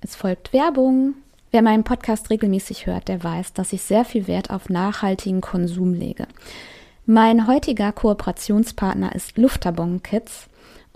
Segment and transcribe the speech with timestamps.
[0.00, 1.14] Es folgt Werbung.
[1.50, 5.92] Wer meinen Podcast regelmäßig hört, der weiß, dass ich sehr viel Wert auf nachhaltigen Konsum
[5.92, 6.26] lege.
[7.04, 10.47] Mein heutiger Kooperationspartner ist Luftabon Kids.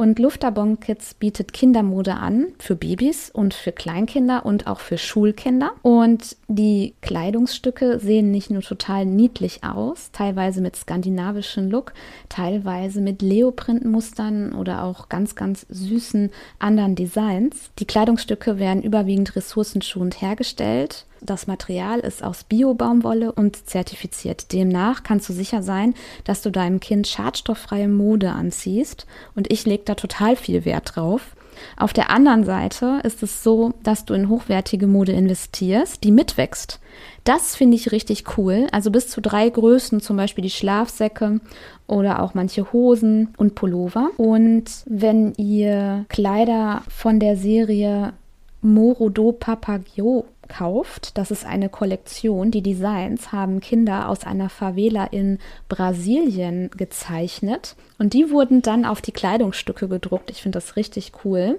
[0.02, 5.74] Und Luftabon Kids bietet Kindermode an für Babys und für Kleinkinder und auch für Schulkinder.
[5.82, 11.92] Und die Kleidungsstücke sehen nicht nur total niedlich aus, teilweise mit skandinavischem Look,
[12.28, 17.70] teilweise mit Leoprintmustern oder auch ganz, ganz süßen anderen Designs.
[17.78, 24.52] Die Kleidungsstücke werden überwiegend ressourcenschonend hergestellt das Material ist aus Bio-Baumwolle und zertifiziert.
[24.52, 29.06] Demnach kannst du sicher sein, dass du deinem Kind schadstofffreie Mode anziehst.
[29.34, 31.36] Und ich lege da total viel Wert drauf.
[31.76, 36.80] Auf der anderen Seite ist es so, dass du in hochwertige Mode investierst, die mitwächst.
[37.24, 38.66] Das finde ich richtig cool.
[38.72, 41.40] Also bis zu drei Größen, zum Beispiel die Schlafsäcke
[41.86, 44.10] oder auch manche Hosen und Pullover.
[44.16, 48.12] Und wenn ihr Kleider von der Serie
[48.60, 51.16] Morodo Papagio kauft.
[51.16, 52.50] Das ist eine Kollektion.
[52.50, 59.00] Die Designs haben Kinder aus einer Favela in Brasilien gezeichnet und die wurden dann auf
[59.00, 60.30] die Kleidungsstücke gedruckt.
[60.30, 61.58] Ich finde das richtig cool.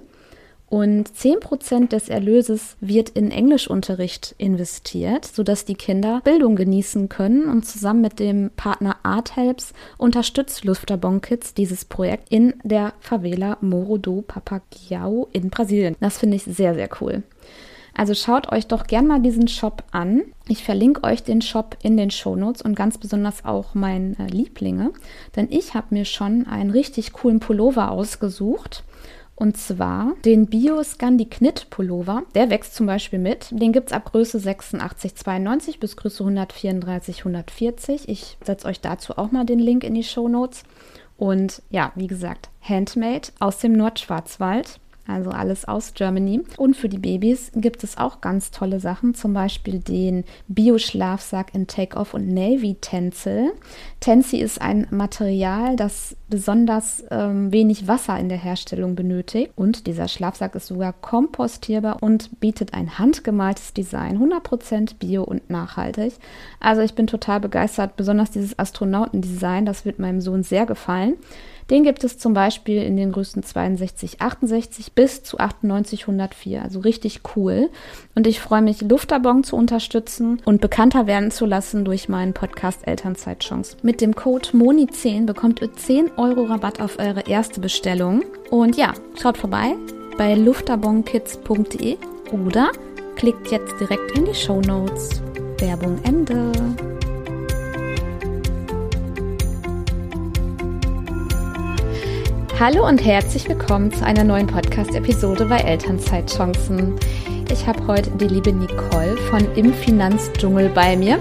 [0.70, 7.48] Und 10% des Erlöses wird in Englischunterricht investiert, sodass die Kinder Bildung genießen können.
[7.48, 13.58] Und zusammen mit dem Partner Art Helps unterstützt Luftabon Kids dieses Projekt in der Favela
[13.60, 15.96] Moro do Papagiao in Brasilien.
[16.00, 17.22] Das finde ich sehr, sehr cool.
[17.96, 20.22] Also schaut euch doch gern mal diesen Shop an.
[20.48, 24.92] Ich verlinke euch den Shop in den Shownotes und ganz besonders auch meine äh, Lieblinge,
[25.36, 28.84] denn ich habe mir schon einen richtig coolen Pullover ausgesucht.
[29.36, 32.22] Und zwar den Bio Scandi Knit Pullover.
[32.36, 33.48] Der wächst zum Beispiel mit.
[33.50, 38.08] Den gibt es ab Größe 86, 92 bis Größe 134, 140.
[38.08, 40.62] Ich setze euch dazu auch mal den Link in die Show Notes.
[41.16, 46.42] Und ja, wie gesagt, Handmade aus dem Nordschwarzwald also alles aus Germany.
[46.56, 51.66] Und für die Babys gibt es auch ganz tolle Sachen, zum Beispiel den Bio-Schlafsack in
[51.66, 53.52] Take-Off und Navy Tencel.
[54.00, 59.52] Tensi ist ein Material, das besonders ähm, wenig Wasser in der Herstellung benötigt.
[59.56, 66.14] Und dieser Schlafsack ist sogar kompostierbar und bietet ein handgemaltes Design, 100% bio und nachhaltig.
[66.60, 71.16] Also ich bin total begeistert, besonders dieses Astronautendesign, das wird meinem Sohn sehr gefallen.
[71.70, 76.62] Den gibt es zum Beispiel in den Größen 62, 68 bis zu 98, 104.
[76.62, 77.70] Also richtig cool.
[78.14, 82.86] Und ich freue mich, Luftabon zu unterstützen und bekannter werden zu lassen durch meinen Podcast
[82.86, 83.76] Elternzeitchance.
[83.82, 88.24] Mit dem Code MONI10 bekommt ihr 10 Euro Rabatt auf eure erste Bestellung.
[88.50, 89.74] Und ja, schaut vorbei
[90.16, 91.96] bei luftabonkids.de
[92.32, 92.70] oder
[93.16, 95.22] klickt jetzt direkt in die Show Notes.
[95.58, 96.52] Werbung Ende.
[102.60, 106.94] Hallo und herzlich willkommen zu einer neuen Podcast-Episode bei Elternzeitchancen.
[107.50, 111.18] Ich habe heute die liebe Nicole von Im Finanzdschungel bei mir.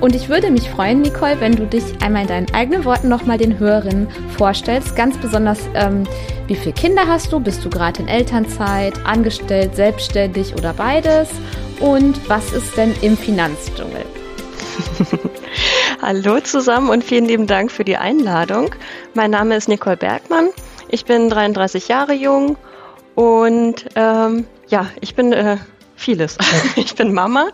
[0.00, 3.36] Und ich würde mich freuen, Nicole, wenn du dich einmal in deinen eigenen Worten nochmal
[3.36, 4.06] den Hörerinnen
[4.38, 4.94] vorstellst.
[4.94, 6.04] Ganz besonders, ähm,
[6.46, 7.40] wie viele Kinder hast du?
[7.40, 11.30] Bist du gerade in Elternzeit, angestellt, selbstständig oder beides?
[11.80, 14.04] Und was ist denn im Finanzdschungel?
[16.00, 18.72] Hallo zusammen und vielen lieben Dank für die Einladung.
[19.14, 20.50] Mein Name ist Nicole Bergmann.
[20.88, 22.56] Ich bin 33 Jahre jung
[23.14, 25.56] und ähm, ja, ich bin äh,
[25.96, 26.38] vieles.
[26.76, 27.48] ich bin Mama.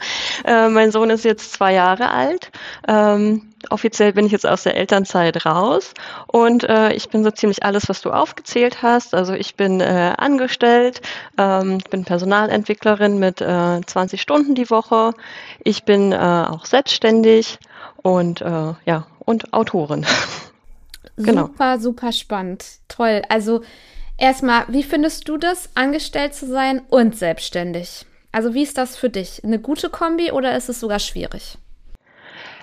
[0.45, 2.51] Äh, mein Sohn ist jetzt zwei Jahre alt.
[2.87, 5.95] Ähm, offiziell bin ich jetzt aus der Elternzeit raus
[6.27, 9.15] und äh, ich bin so ziemlich alles, was du aufgezählt hast.
[9.15, 11.01] Also ich bin äh, angestellt,
[11.39, 15.15] ähm, ich bin Personalentwicklerin mit äh, 20 Stunden die Woche.
[15.65, 17.59] Ich bin äh, auch selbstständig
[18.03, 20.05] und äh, ja und Autorin.
[21.17, 21.47] Genau.
[21.47, 22.65] Super, super spannend.
[22.89, 23.23] Toll.
[23.29, 23.63] Also
[24.17, 28.07] erstmal, wie findest du das, angestellt zu sein und selbstständig?
[28.33, 29.45] Also wie ist das für dich?
[29.45, 31.59] Eine gute Kombi oder ist es sogar schwierig?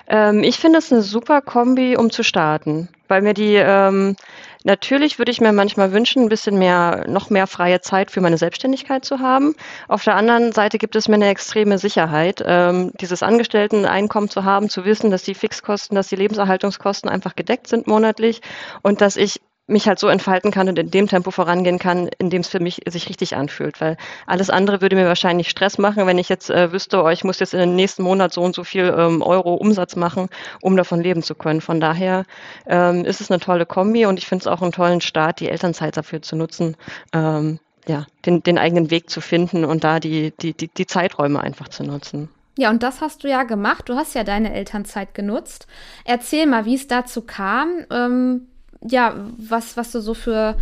[0.08, 4.16] Ähm, ich finde es eine super Kombi, um zu starten, weil mir die ähm,
[4.64, 8.36] Natürlich würde ich mir manchmal wünschen, ein bisschen mehr, noch mehr freie Zeit für meine
[8.36, 9.54] Selbstständigkeit zu haben.
[9.88, 14.68] Auf der anderen Seite gibt es mir eine extreme Sicherheit, ähm, dieses Angestellteneinkommen zu haben,
[14.68, 18.42] zu wissen, dass die Fixkosten, dass die Lebenserhaltungskosten einfach gedeckt sind monatlich
[18.82, 22.28] und dass ich mich halt so entfalten kann und in dem Tempo vorangehen kann, in
[22.30, 23.80] dem es für mich sich richtig anfühlt.
[23.80, 23.96] Weil
[24.26, 27.38] alles andere würde mir wahrscheinlich Stress machen, wenn ich jetzt äh, wüsste, oh, ich muss
[27.38, 30.28] jetzt in den nächsten Monat so und so viel ähm, Euro Umsatz machen,
[30.60, 31.60] um davon leben zu können.
[31.60, 32.24] Von daher
[32.66, 35.48] ähm, ist es eine tolle Kombi und ich finde es auch einen tollen Start, die
[35.48, 36.76] Elternzeit dafür zu nutzen,
[37.12, 41.40] ähm, ja, den, den eigenen Weg zu finden und da die, die, die, die Zeiträume
[41.40, 42.28] einfach zu nutzen.
[42.58, 43.88] Ja, und das hast du ja gemacht.
[43.88, 45.66] Du hast ja deine Elternzeit genutzt.
[46.04, 47.86] Erzähl mal, wie es dazu kam.
[47.90, 48.48] Ähm,
[48.82, 50.56] ja, was, was du so für,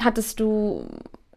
[0.00, 0.86] hattest du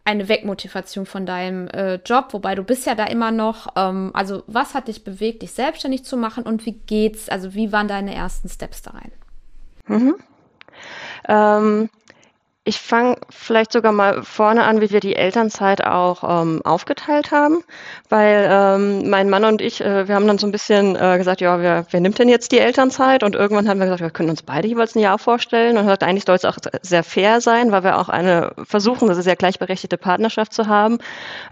[0.04, 3.66] eine Wegmotivation von deinem äh, Job, wobei du bist ja da immer noch.
[3.74, 7.28] Ähm, also was hat dich bewegt, dich selbstständig zu machen und wie geht's?
[7.28, 9.12] Also wie waren deine ersten Steps da rein?
[9.88, 10.14] Mhm.
[11.28, 11.90] Ähm,
[12.66, 17.62] ich fange vielleicht sogar mal vorne an, wie wir die Elternzeit auch ähm, aufgeteilt haben,
[18.08, 21.40] weil ähm, mein Mann und ich, äh, wir haben dann so ein bisschen äh, gesagt,
[21.40, 23.22] ja, wer, wer nimmt denn jetzt die Elternzeit?
[23.22, 26.02] Und irgendwann haben wir gesagt, wir können uns beide jeweils ein Jahr vorstellen und gesagt,
[26.02, 29.96] eigentlich soll es auch sehr fair sein, weil wir auch eine versuchen, eine sehr gleichberechtigte
[29.96, 30.98] Partnerschaft zu haben.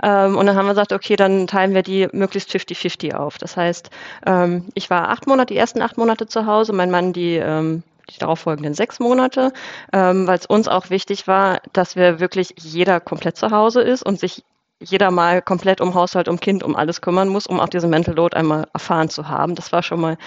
[0.03, 3.39] Ähm, und dann haben wir gesagt, okay, dann teilen wir die möglichst 50-50 auf.
[3.39, 3.89] Das heißt,
[4.27, 7.85] ähm, ich war acht Monate, die ersten acht Monate zu Hause, mein Mann die ähm,
[8.11, 9.53] die darauffolgenden sechs Monate,
[9.93, 14.03] ähm, weil es uns auch wichtig war, dass wir wirklich jeder komplett zu Hause ist
[14.03, 14.45] und sich
[14.81, 18.15] jeder mal komplett um Haushalt, um Kind, um alles kümmern muss, um auch diesen Mental
[18.15, 19.55] Load einmal erfahren zu haben.
[19.55, 20.19] Das war schon mal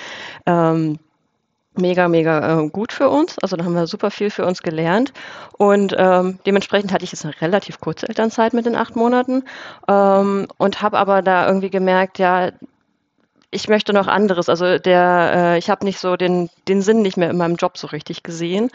[0.46, 1.00] ähm,
[1.78, 3.38] mega, mega äh, gut für uns.
[3.40, 5.14] Also da haben wir super viel für uns gelernt.
[5.58, 9.44] Und ähm, dementsprechend hatte ich jetzt eine relativ kurze Elternzeit mit den acht Monaten
[9.88, 12.52] ähm, und habe aber da irgendwie gemerkt, ja,
[13.50, 14.50] ich möchte noch anderes.
[14.50, 17.78] Also der, äh, ich habe nicht so den, den Sinn nicht mehr in meinem Job
[17.78, 18.70] so richtig gesehen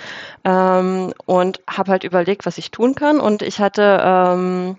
[0.45, 3.21] ähm, und habe halt überlegt, was ich tun kann.
[3.21, 4.77] Und ich hatte ähm,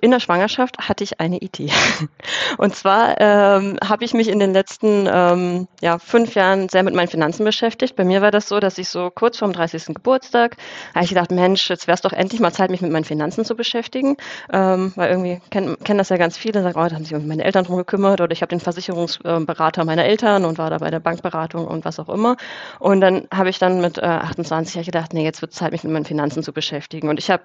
[0.00, 1.70] in der Schwangerschaft hatte ich eine Idee.
[2.58, 6.94] Und zwar ähm, habe ich mich in den letzten ähm, ja, fünf Jahren sehr mit
[6.94, 7.96] meinen Finanzen beschäftigt.
[7.96, 9.94] Bei mir war das so, dass ich so kurz vorm 30.
[9.94, 10.56] Geburtstag
[10.94, 13.44] habe ich gedacht, Mensch, jetzt wäre es doch endlich mal Zeit, mich mit meinen Finanzen
[13.44, 14.16] zu beschäftigen.
[14.52, 17.44] Ähm, weil irgendwie kennen kenn das ja ganz viele, sagen, oh, da haben sich meine
[17.44, 21.00] Eltern drum gekümmert oder ich habe den Versicherungsberater meiner Eltern und war da bei der
[21.00, 22.36] Bankberatung und was auch immer.
[22.78, 25.84] Und dann habe ich dann mit äh, 28 gedacht, nee, jetzt wird es Zeit, mich
[25.84, 27.08] mit meinen Finanzen zu beschäftigen.
[27.08, 27.44] Und ich habe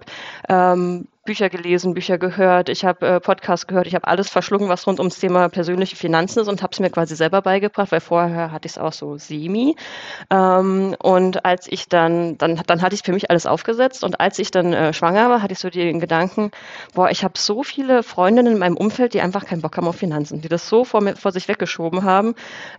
[0.50, 4.88] ähm, Bücher gelesen, Bücher gehört, ich habe äh, Podcasts gehört, ich habe alles verschlungen, was
[4.88, 8.52] rund ums Thema persönliche Finanzen ist und habe es mir quasi selber beigebracht, weil vorher
[8.52, 9.76] hatte ich es auch so semi.
[10.30, 14.40] Ähm, und als ich dann, dann, dann hatte ich für mich alles aufgesetzt und als
[14.40, 16.52] ich dann äh, schwanger war, hatte ich so den Gedanken,
[16.94, 19.98] boah, ich habe so viele Freundinnen in meinem Umfeld, die einfach keinen Bock haben auf
[19.98, 22.34] Finanzen, die das so vor, mir, vor sich weggeschoben haben.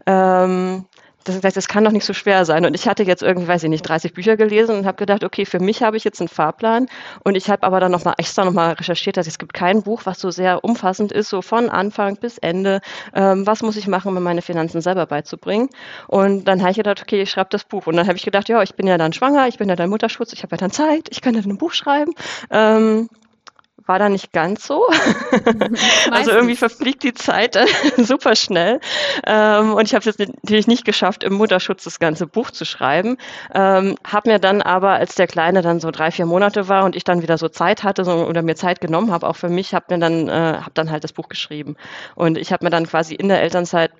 [0.07, 0.87] Ähm,
[1.25, 2.65] das, das, kann doch nicht so schwer sein.
[2.65, 5.45] Und ich hatte jetzt irgendwie, weiß ich nicht, 30 Bücher gelesen und habe gedacht, okay,
[5.45, 6.87] für mich habe ich jetzt einen Fahrplan.
[7.25, 10.21] Und ich habe aber dann nochmal extra nochmal recherchiert, dass es gibt kein Buch, was
[10.21, 12.81] so sehr umfassend ist, so von Anfang bis Ende.
[13.15, 15.69] Ähm, was muss ich machen, um meine Finanzen selber beizubringen?
[16.07, 17.87] Und dann habe ich gedacht, okay, ich schreibe das Buch.
[17.87, 19.91] Und dann habe ich gedacht, ja, ich bin ja dann schwanger, ich bin ja dann
[19.91, 22.13] Mutterschutz, ich habe ja dann Zeit, ich kann dann ein Buch schreiben.
[22.51, 23.09] Ähm,
[23.91, 24.87] war da nicht ganz so.
[26.13, 27.59] also irgendwie verfliegt die Zeit
[27.97, 28.79] super schnell.
[29.27, 32.65] Ähm, und ich habe es jetzt natürlich nicht geschafft, im Mutterschutz das ganze Buch zu
[32.65, 33.17] schreiben.
[33.53, 36.95] Ähm, habe mir dann aber, als der Kleine dann so drei, vier Monate war und
[36.95, 39.75] ich dann wieder so Zeit hatte so, oder mir Zeit genommen habe, auch für mich,
[39.75, 41.75] habe mir dann, äh, habe dann halt das Buch geschrieben.
[42.15, 43.91] Und ich habe mir dann quasi in der Elternzeit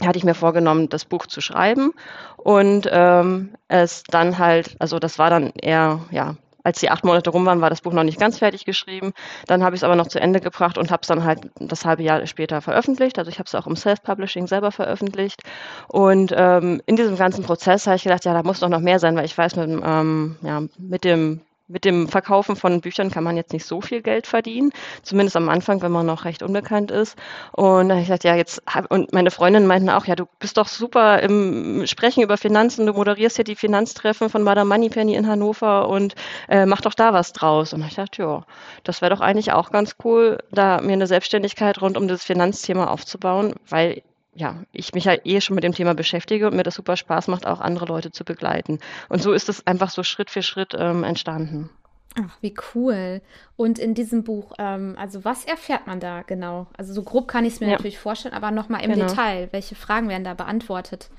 [0.00, 1.92] hatte ich mir vorgenommen, das Buch zu schreiben
[2.36, 6.34] und ähm, es dann halt, also das war dann eher, ja,
[6.64, 9.12] als die acht Monate rum waren, war das Buch noch nicht ganz fertig geschrieben.
[9.46, 11.84] Dann habe ich es aber noch zu Ende gebracht und habe es dann halt das
[11.84, 13.18] halbe Jahr später veröffentlicht.
[13.18, 15.42] Also ich habe es auch im Self-Publishing selber veröffentlicht.
[15.88, 18.98] Und ähm, in diesem ganzen Prozess habe ich gedacht, ja, da muss doch noch mehr
[18.98, 21.40] sein, weil ich weiß, mit, ähm, ja, mit dem
[21.72, 24.70] mit dem Verkaufen von Büchern kann man jetzt nicht so viel Geld verdienen,
[25.02, 27.16] zumindest am Anfang, wenn man noch recht unbekannt ist.
[27.52, 30.58] Und da habe ich gesagt, ja, jetzt, und meine Freundinnen meinten auch, ja, du bist
[30.58, 35.26] doch super im Sprechen über Finanzen, du moderierst ja die Finanztreffen von Madame Moneypenny in
[35.26, 36.14] Hannover und
[36.48, 37.72] äh, mach doch da was draus.
[37.72, 38.44] Und ich dachte, ja,
[38.84, 42.88] das wäre doch eigentlich auch ganz cool, da mir eine Selbstständigkeit rund um das Finanzthema
[42.88, 44.02] aufzubauen, weil
[44.34, 47.28] ja, ich mich halt eh schon mit dem Thema beschäftige und mir das super Spaß
[47.28, 48.78] macht, auch andere Leute zu begleiten.
[49.08, 51.70] Und so ist es einfach so Schritt für Schritt ähm, entstanden.
[52.18, 53.22] Ach, wie cool.
[53.56, 56.66] Und in diesem Buch, ähm, also was erfährt man da genau?
[56.76, 57.72] Also so grob kann ich es mir ja.
[57.72, 59.06] natürlich vorstellen, aber nochmal im genau.
[59.06, 61.10] Detail, welche Fragen werden da beantwortet?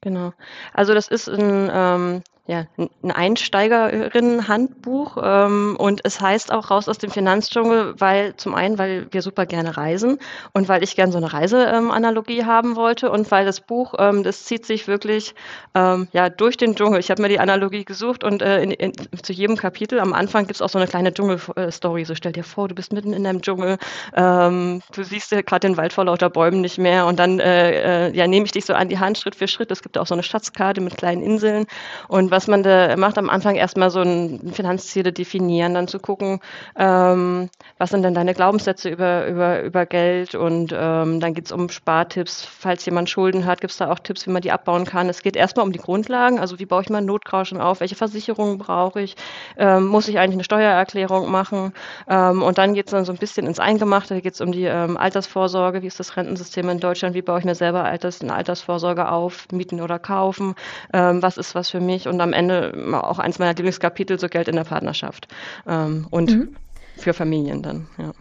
[0.00, 0.32] Genau.
[0.72, 6.98] Also das ist ein ähm, ja, ein Einsteigerinnen-Handbuch ähm, und es heißt auch raus aus
[6.98, 10.18] dem Finanzdschungel, weil zum einen, weil wir super gerne reisen
[10.52, 14.24] und weil ich gerne so eine Reiseanalogie ähm, haben wollte und weil das Buch, ähm,
[14.24, 15.36] das zieht sich wirklich
[15.76, 16.98] ähm, ja durch den Dschungel.
[16.98, 20.46] Ich habe mir die Analogie gesucht und äh, in, in, zu jedem Kapitel am Anfang
[20.46, 22.04] gibt es auch so eine kleine Dschungel-Story.
[22.04, 23.78] So stell dir vor, du bist mitten in einem Dschungel,
[24.16, 28.08] ähm, du siehst ja gerade den Wald vor lauter Bäumen nicht mehr und dann äh,
[28.08, 29.70] äh, ja nehme ich dich so an die Hand Schritt für Schritt.
[29.70, 31.66] Es gibt auch so eine Schatzkarte mit kleinen Inseln
[32.08, 36.40] und was man da macht, am Anfang erstmal so ein Finanzziele definieren, dann zu gucken,
[36.76, 37.48] ähm,
[37.78, 41.68] was sind denn deine Glaubenssätze über, über, über Geld und ähm, dann geht es um
[41.68, 42.44] Spartipps.
[42.44, 45.08] Falls jemand Schulden hat, gibt es da auch Tipps, wie man die abbauen kann.
[45.08, 48.58] Es geht erstmal um die Grundlagen, also wie baue ich mein Notgrauschen auf, welche Versicherungen
[48.58, 49.16] brauche ich,
[49.56, 51.72] ähm, muss ich eigentlich eine Steuererklärung machen?
[52.08, 54.52] Ähm, und dann geht es dann so ein bisschen ins Eingemachte, da geht es um
[54.52, 58.22] die ähm, Altersvorsorge, wie ist das Rentensystem in Deutschland, wie baue ich mir selber Alters,
[58.22, 60.54] eine Altersvorsorge auf, mieten oder kaufen,
[60.92, 62.08] ähm, was ist was für mich?
[62.08, 65.28] Und am Ende auch eins meiner Lieblingskapitel, so Geld in der Partnerschaft.
[65.66, 66.56] Ähm, und mhm.
[66.96, 68.12] für Familien dann, ja.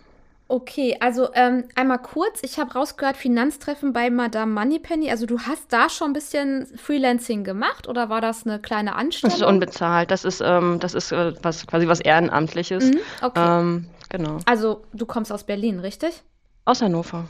[0.52, 5.10] Okay, also ähm, einmal kurz, ich habe rausgehört, Finanztreffen bei Madame Moneypenny.
[5.10, 9.32] Also du hast da schon ein bisschen Freelancing gemacht oder war das eine kleine Anstellung?
[9.32, 10.12] Das ist unbezahlt.
[10.12, 12.92] Das ist, ähm, das ist äh, was, quasi was Ehrenamtliches.
[12.92, 13.60] Mhm, okay.
[13.62, 14.40] Ähm, genau.
[14.44, 16.22] Also du kommst aus Berlin, richtig?
[16.66, 17.30] Aus Hannover.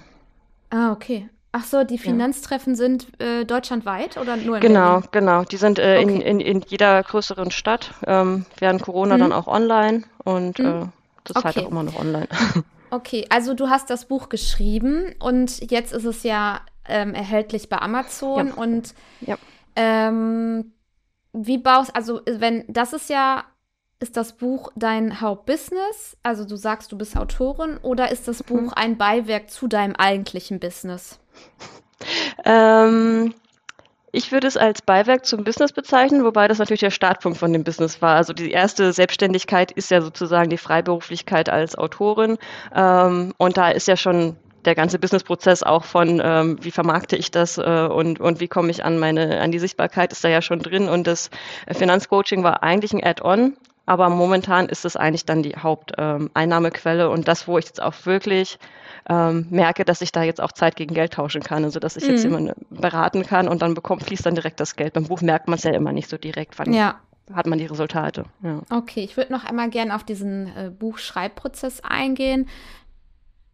[0.72, 1.30] Ah, okay.
[1.54, 2.78] Ach so, die Finanztreffen ja.
[2.78, 5.10] sind äh, deutschlandweit oder nur in Genau, Berlin?
[5.12, 5.44] genau.
[5.44, 6.02] Die sind äh, okay.
[6.02, 9.20] in, in, in jeder größeren Stadt, ähm, während Corona mhm.
[9.20, 10.66] dann auch online und mhm.
[10.66, 10.86] äh,
[11.26, 12.28] das halt auch immer noch online.
[12.94, 17.78] Okay, also du hast das Buch geschrieben und jetzt ist es ja ähm, erhältlich bei
[17.78, 18.54] Amazon ja.
[18.54, 19.38] und ja.
[19.78, 20.74] Ähm,
[21.32, 23.46] wie baust, also wenn, das ist ja,
[24.02, 26.18] ist das Buch dein Hauptbusiness?
[26.22, 28.74] Also du sagst, du bist Autorin oder ist das Buch mhm.
[28.76, 31.21] ein Beiwerk zu deinem eigentlichen Business?
[32.46, 33.34] Ähm,
[34.12, 37.64] ich würde es als Beiwerk zum Business bezeichnen, wobei das natürlich der Startpunkt von dem
[37.64, 38.16] Business war.
[38.16, 42.38] Also die erste Selbstständigkeit ist ja sozusagen die Freiberuflichkeit als Autorin.
[42.76, 44.36] Ähm, und da ist ja schon
[44.66, 48.70] der ganze Businessprozess auch von, ähm, wie vermarkte ich das äh, und, und wie komme
[48.70, 50.90] ich an meine, an die Sichtbarkeit, ist da ja schon drin.
[50.90, 51.30] Und das
[51.72, 53.56] Finanzcoaching war eigentlich ein Add-on.
[53.86, 57.94] Aber momentan ist es eigentlich dann die Haupteinnahmequelle ähm, und das, wo ich jetzt auch
[58.06, 58.60] wirklich
[59.10, 61.64] ähm, merke, dass ich da jetzt auch Zeit gegen Geld tauschen kann.
[61.64, 62.10] Also dass ich mhm.
[62.12, 64.94] jetzt jemanden beraten kann und dann bekommt, fließt dann direkt das Geld.
[64.94, 67.00] Beim Buch merkt man es ja immer nicht so direkt, wann ja.
[67.34, 68.26] hat man die Resultate.
[68.44, 68.62] Ja.
[68.70, 72.48] Okay, ich würde noch einmal gerne auf diesen äh, Buchschreibprozess eingehen.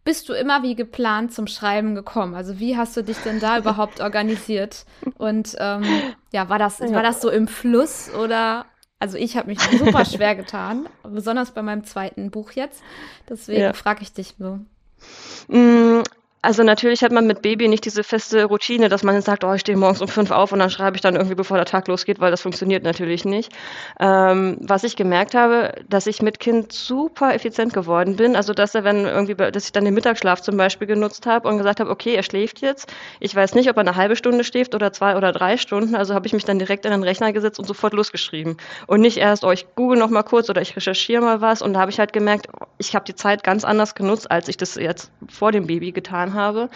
[0.04, 2.34] Bist du immer wie geplant zum Schreiben gekommen?
[2.34, 4.84] Also wie hast du dich denn da überhaupt organisiert?
[5.16, 5.84] Und ähm,
[6.32, 8.66] ja, war das, war das so im Fluss oder
[8.98, 12.82] also ich habe mich super schwer getan, besonders bei meinem zweiten Buch jetzt.
[13.28, 13.72] Deswegen ja.
[13.72, 14.58] frage ich dich so.
[16.40, 19.62] Also natürlich hat man mit Baby nicht diese feste Routine, dass man sagt, oh, ich
[19.62, 22.20] stehe morgens um fünf auf und dann schreibe ich dann irgendwie, bevor der Tag losgeht,
[22.20, 23.52] weil das funktioniert natürlich nicht.
[23.98, 28.36] Ähm, was ich gemerkt habe, dass ich mit Kind super effizient geworden bin.
[28.36, 31.58] Also dass er, wenn irgendwie, dass ich dann den Mittagsschlaf zum Beispiel genutzt habe und
[31.58, 32.92] gesagt habe, okay, er schläft jetzt.
[33.18, 35.96] Ich weiß nicht, ob er eine halbe Stunde schläft oder zwei oder drei Stunden.
[35.96, 38.58] Also habe ich mich dann direkt in den Rechner gesetzt und sofort losgeschrieben.
[38.86, 41.62] Und nicht erst, oh, ich google noch mal kurz oder ich recherchiere mal was.
[41.62, 42.46] Und da habe ich halt gemerkt,
[42.78, 46.27] ich habe die Zeit ganz anders genutzt, als ich das jetzt vor dem Baby getan
[46.28, 46.68] getan habe.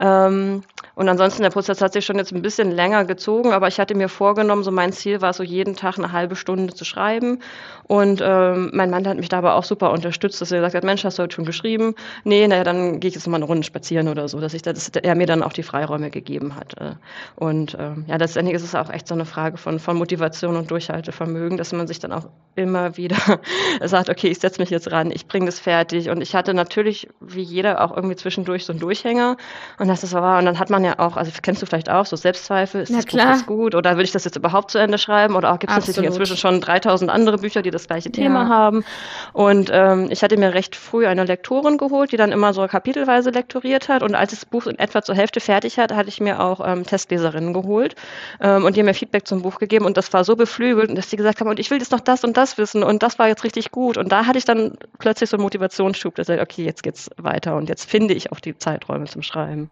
[0.00, 0.62] Ähm,
[0.94, 3.94] und ansonsten, der Prozess hat sich schon jetzt ein bisschen länger gezogen, aber ich hatte
[3.94, 7.40] mir vorgenommen, so mein Ziel war so jeden Tag eine halbe Stunde zu schreiben.
[7.86, 11.04] Und ähm, mein Mann hat mich dabei auch super unterstützt, dass er gesagt hat, Mensch,
[11.04, 11.94] hast du heute schon geschrieben?
[12.24, 14.88] Nee, naja, dann gehe ich jetzt mal eine Runde spazieren oder so, dass ich dass
[14.88, 16.80] er mir dann auch die Freiräume gegeben hat.
[16.80, 16.94] Äh.
[17.36, 20.70] Und ähm, ja, letztendlich ist es auch echt so eine Frage von, von Motivation und
[20.70, 23.16] Durchhaltevermögen, dass man sich dann auch immer wieder
[23.84, 26.08] sagt, okay, ich setze mich jetzt ran, ich bringe das fertig.
[26.08, 29.36] Und ich hatte natürlich, wie jeder, auch irgendwie zwischendurch so ein Durchhänger.
[29.78, 32.06] Und das ist war, und dann hat man ja auch, also kennst du vielleicht auch
[32.06, 33.36] so Selbstzweifel, ist Na das klar.
[33.38, 36.10] Buch gut oder will ich das jetzt überhaupt zu Ende schreiben oder gibt es natürlich
[36.10, 38.48] inzwischen schon 3000 andere Bücher, die das gleiche Thema ja.
[38.48, 38.84] haben.
[39.32, 43.30] Und ähm, ich hatte mir recht früh eine Lektorin geholt, die dann immer so kapitelweise
[43.30, 46.40] lektoriert hat und als das Buch in etwa zur Hälfte fertig hat, hatte ich mir
[46.40, 47.94] auch ähm, Testleserinnen geholt
[48.40, 51.08] ähm, und die haben mir Feedback zum Buch gegeben und das war so beflügelt, dass
[51.08, 53.28] die gesagt haben, und ich will jetzt noch das und das wissen und das war
[53.28, 56.64] jetzt richtig gut und da hatte ich dann plötzlich so einen Motivationsschub, dass ich okay,
[56.64, 59.70] jetzt geht's weiter und jetzt finde ich auch die Zeiträume zum Schreiben.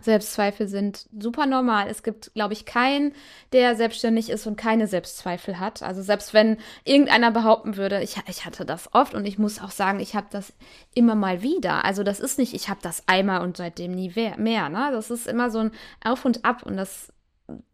[0.00, 1.88] Selbstzweifel sind super normal.
[1.88, 3.12] Es gibt, glaube ich, keinen,
[3.52, 5.82] der selbstständig ist und keine Selbstzweifel hat.
[5.82, 9.70] Also selbst wenn irgendeiner behaupten würde, ich, ich hatte das oft und ich muss auch
[9.70, 10.52] sagen, ich habe das
[10.94, 11.84] immer mal wieder.
[11.84, 14.68] Also das ist nicht, ich habe das einmal und seitdem nie mehr.
[14.68, 14.90] Ne?
[14.92, 15.72] Das ist immer so ein
[16.04, 17.12] Auf und Ab und das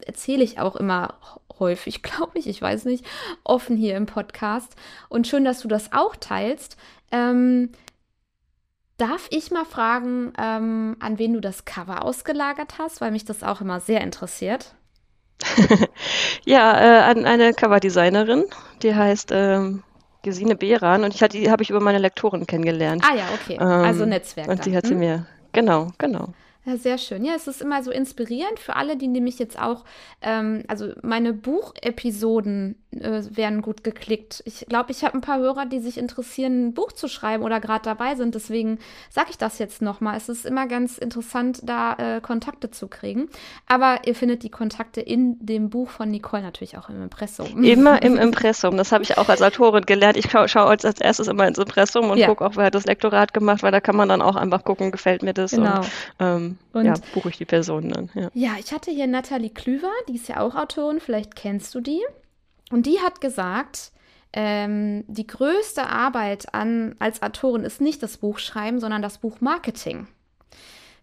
[0.04, 1.14] erzähle ich auch immer
[1.58, 3.04] häufig, glaube ich, ich weiß nicht,
[3.44, 4.74] offen hier im Podcast.
[5.08, 6.76] Und schön, dass du das auch teilst.
[7.12, 7.70] Ähm,
[8.96, 13.42] Darf ich mal fragen, ähm, an wen du das Cover ausgelagert hast, weil mich das
[13.42, 14.74] auch immer sehr interessiert?
[16.46, 18.44] ja, äh, an eine Coverdesignerin,
[18.82, 19.82] die heißt ähm,
[20.22, 23.04] Gesine Behran und ich hatte, die habe ich über meine Lektorin kennengelernt.
[23.06, 23.58] Ah ja, okay.
[23.58, 24.48] Also ähm, Netzwerk.
[24.48, 24.98] Und die hat sie hm?
[24.98, 26.32] mir, genau, genau.
[26.64, 27.24] Ja, sehr schön.
[27.24, 29.84] Ja, es ist immer so inspirierend für alle, die nämlich jetzt auch,
[30.20, 34.42] ähm, also meine Buchepisoden äh, werden gut geklickt.
[34.46, 37.60] Ich glaube, ich habe ein paar Hörer, die sich interessieren, ein Buch zu schreiben oder
[37.60, 38.34] gerade dabei sind.
[38.34, 38.78] Deswegen
[39.10, 40.16] sage ich das jetzt nochmal.
[40.16, 43.28] Es ist immer ganz interessant, da äh, Kontakte zu kriegen.
[43.66, 47.62] Aber ihr findet die Kontakte in dem Buch von Nicole natürlich auch im Impressum.
[47.62, 48.76] Immer im Impressum.
[48.76, 50.16] Das habe ich auch als Autorin gelernt.
[50.16, 52.26] Ich schaue schau als, als erstes immer ins Impressum und ja.
[52.26, 54.90] gucke auch, wer hat das Lektorat gemacht, weil da kann man dann auch einfach gucken,
[54.90, 55.52] gefällt mir das.
[55.52, 55.78] Genau.
[55.78, 55.86] Und,
[56.20, 58.10] ähm, und ja, buche ich die Person dann.
[58.14, 58.30] Ja.
[58.34, 62.02] ja, ich hatte hier Nathalie Klüver, die ist ja auch Autorin, vielleicht kennst du die.
[62.70, 63.92] Und die hat gesagt,
[64.32, 70.08] ähm, die größte Arbeit an, als Autorin ist nicht das Buchschreiben, sondern das Buchmarketing.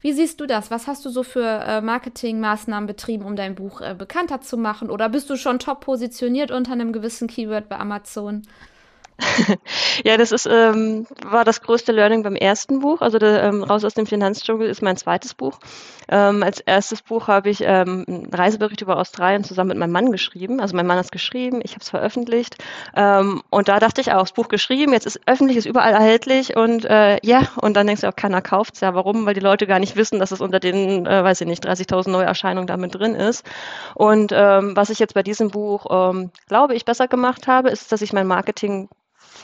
[0.02, 0.70] Wie siehst du das?
[0.70, 4.90] Was hast du so für äh, Marketingmaßnahmen betrieben, um dein Buch äh, bekannter zu machen?
[4.90, 8.42] Oder bist du schon top positioniert unter einem gewissen Keyword bei Amazon?
[10.04, 13.02] ja, das ist, ähm, war das größte Learning beim ersten Buch.
[13.02, 15.60] Also der, ähm, Raus aus dem Finanzdschungel ist mein zweites Buch.
[16.10, 20.12] Ähm, als erstes Buch habe ich ähm, einen Reisebericht über Australien zusammen mit meinem Mann
[20.12, 20.60] geschrieben.
[20.60, 22.58] Also mein Mann hat es geschrieben, ich habe es veröffentlicht.
[22.96, 26.56] Ähm, und da dachte ich auch, das Buch geschrieben, jetzt ist öffentlich, ist überall erhältlich
[26.56, 28.82] und äh, ja, und dann denkst du auch, keiner kauft es.
[28.82, 29.26] Ja, warum?
[29.26, 32.10] Weil die Leute gar nicht wissen, dass es unter den, äh, weiß ich nicht, 30.000
[32.10, 33.46] Neuerscheinungen damit drin ist.
[33.96, 35.86] Und ähm, was ich jetzt bei diesem Buch,
[36.48, 38.90] glaube ich, besser gemacht habe, ist, dass ich mein Marketing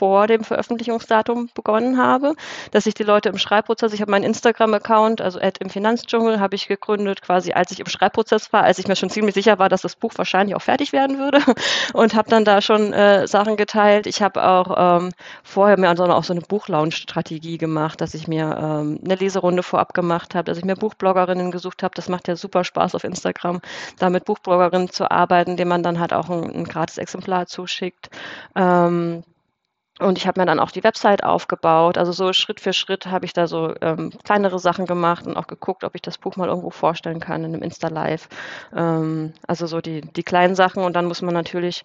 [0.00, 2.32] vor dem Veröffentlichungsdatum begonnen habe,
[2.70, 6.54] dass ich die Leute im Schreibprozess, ich habe meinen Instagram-Account, also Ad im Finanzdschungel, habe
[6.54, 9.68] ich gegründet, quasi als ich im Schreibprozess war, als ich mir schon ziemlich sicher war,
[9.68, 11.40] dass das Buch wahrscheinlich auch fertig werden würde
[11.92, 14.06] und habe dann da schon äh, Sachen geteilt.
[14.06, 18.56] Ich habe auch ähm, vorher mir also auch so eine Buchlaunch-Strategie gemacht, dass ich mir
[18.58, 21.92] ähm, eine Leserunde vorab gemacht habe, dass ich mir Buchbloggerinnen gesucht habe.
[21.94, 23.60] Das macht ja super Spaß auf Instagram,
[23.98, 28.08] da mit Buchbloggerinnen zu arbeiten, denen man dann halt auch ein, ein gratis Exemplar zuschickt.
[28.56, 29.24] Ähm,
[30.00, 31.98] und ich habe mir dann auch die Website aufgebaut.
[31.98, 35.46] Also so Schritt für Schritt habe ich da so ähm, kleinere Sachen gemacht und auch
[35.46, 38.28] geguckt, ob ich das Buch mal irgendwo vorstellen kann in einem Insta-Live.
[38.74, 41.82] Ähm, also so die, die kleinen Sachen und dann muss man natürlich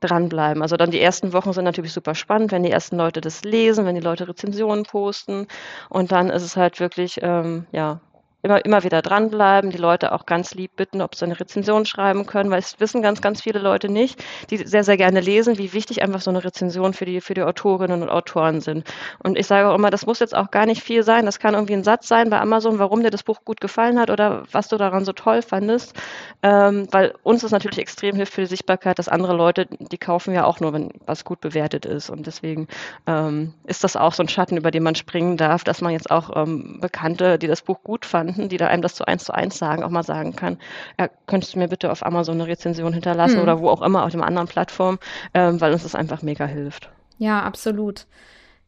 [0.00, 0.62] dranbleiben.
[0.62, 3.86] Also dann die ersten Wochen sind natürlich super spannend, wenn die ersten Leute das lesen,
[3.86, 5.46] wenn die Leute Rezensionen posten.
[5.88, 8.00] Und dann ist es halt wirklich, ähm, ja,
[8.42, 12.26] immer, immer wieder dranbleiben, die Leute auch ganz lieb bitten, ob sie eine Rezension schreiben
[12.26, 15.72] können, weil es wissen ganz, ganz viele Leute nicht, die sehr, sehr gerne lesen, wie
[15.72, 18.92] wichtig einfach so eine Rezension für die, für die Autorinnen und Autoren sind.
[19.22, 21.24] Und ich sage auch immer, das muss jetzt auch gar nicht viel sein.
[21.24, 24.10] Das kann irgendwie ein Satz sein bei Amazon, warum dir das Buch gut gefallen hat
[24.10, 25.94] oder was du daran so toll fandest.
[26.42, 30.34] Ähm, weil uns das natürlich extrem hilft für die Sichtbarkeit, dass andere Leute, die kaufen
[30.34, 32.10] ja auch nur, wenn was gut bewertet ist.
[32.10, 32.66] Und deswegen
[33.06, 36.10] ähm, ist das auch so ein Schatten, über den man springen darf, dass man jetzt
[36.10, 39.24] auch ähm, Bekannte, die das Buch gut fanden, Kunden, die da einem das zu eins
[39.24, 40.58] zu eins sagen, auch mal sagen kann,
[40.98, 43.42] ja, könntest du mir bitte auf Amazon eine Rezension hinterlassen mhm.
[43.42, 44.98] oder wo auch immer, auf dem anderen Plattform,
[45.34, 46.90] ähm, weil uns das einfach mega hilft.
[47.18, 48.06] Ja, absolut.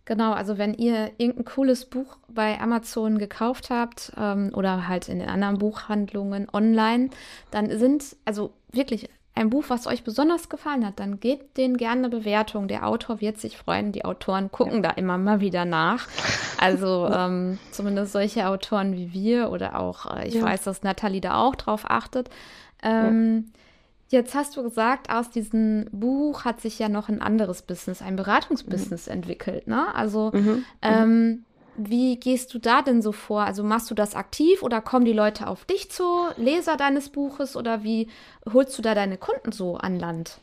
[0.06, 5.18] Genau, also wenn ihr irgendein cooles Buch bei Amazon gekauft habt ähm, oder halt in
[5.18, 7.09] den anderen Buchhandlungen online,
[7.50, 12.06] dann sind, also wirklich ein Buch, was euch besonders gefallen hat, dann gebt denen gerne
[12.06, 12.68] eine Bewertung.
[12.68, 13.90] Der Autor wird sich freuen.
[13.90, 16.06] Die Autoren gucken da immer mal wieder nach.
[16.58, 20.42] Also ähm, zumindest solche Autoren wie wir oder auch, äh, ich ja.
[20.42, 22.30] weiß, dass Nathalie da auch drauf achtet.
[22.82, 24.20] Ähm, ja.
[24.20, 28.14] Jetzt hast du gesagt, aus diesem Buch hat sich ja noch ein anderes Business, ein
[28.14, 29.12] Beratungsbusiness mhm.
[29.14, 29.66] entwickelt.
[29.66, 29.92] Ne?
[29.94, 30.40] Also mhm.
[30.40, 30.64] mhm.
[30.82, 31.44] ähm,
[31.76, 33.43] wie gehst du da denn so vor?
[33.43, 37.56] Also machst du das aktiv oder kommen die Leute auf dich zu, Leser deines Buches
[37.56, 38.08] oder wie
[38.52, 40.41] holst du da deine Kunden so an Land?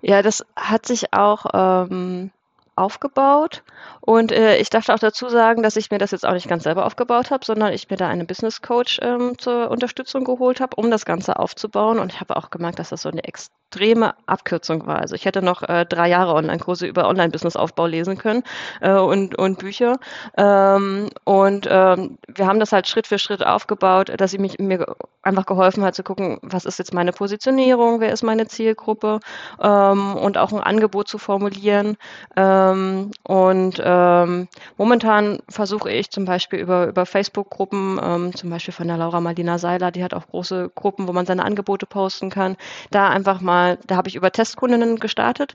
[0.00, 2.30] Ja, das hat sich auch ähm,
[2.76, 3.62] aufgebaut.
[4.00, 6.64] Und äh, ich darf auch dazu sagen, dass ich mir das jetzt auch nicht ganz
[6.64, 10.76] selber aufgebaut habe, sondern ich mir da einen Business Coach ähm, zur Unterstützung geholt habe,
[10.76, 11.98] um das Ganze aufzubauen.
[11.98, 14.98] Und ich habe auch gemerkt, dass das so eine extreme Abkürzung war.
[14.98, 18.42] Also ich hätte noch äh, drei Jahre Online-Kurse über Online-Business-Aufbau lesen können
[18.80, 19.98] äh, und, und Bücher.
[20.36, 24.96] Ähm, und ähm, wir haben das halt Schritt für Schritt aufgebaut, dass sie mich mir
[25.22, 29.20] einfach geholfen hat zu gucken, was ist jetzt meine Positionierung, wer ist meine Zielgruppe
[29.60, 31.96] ähm, und auch ein Angebot zu formulieren.
[32.36, 38.74] Ähm, ähm, und ähm, momentan versuche ich zum Beispiel über, über Facebook-Gruppen, ähm, zum Beispiel
[38.74, 42.30] von der Laura Marlina Seiler, die hat auch große Gruppen, wo man seine Angebote posten
[42.30, 42.56] kann,
[42.90, 45.54] da einfach mal, da habe ich über Testkundinnen gestartet.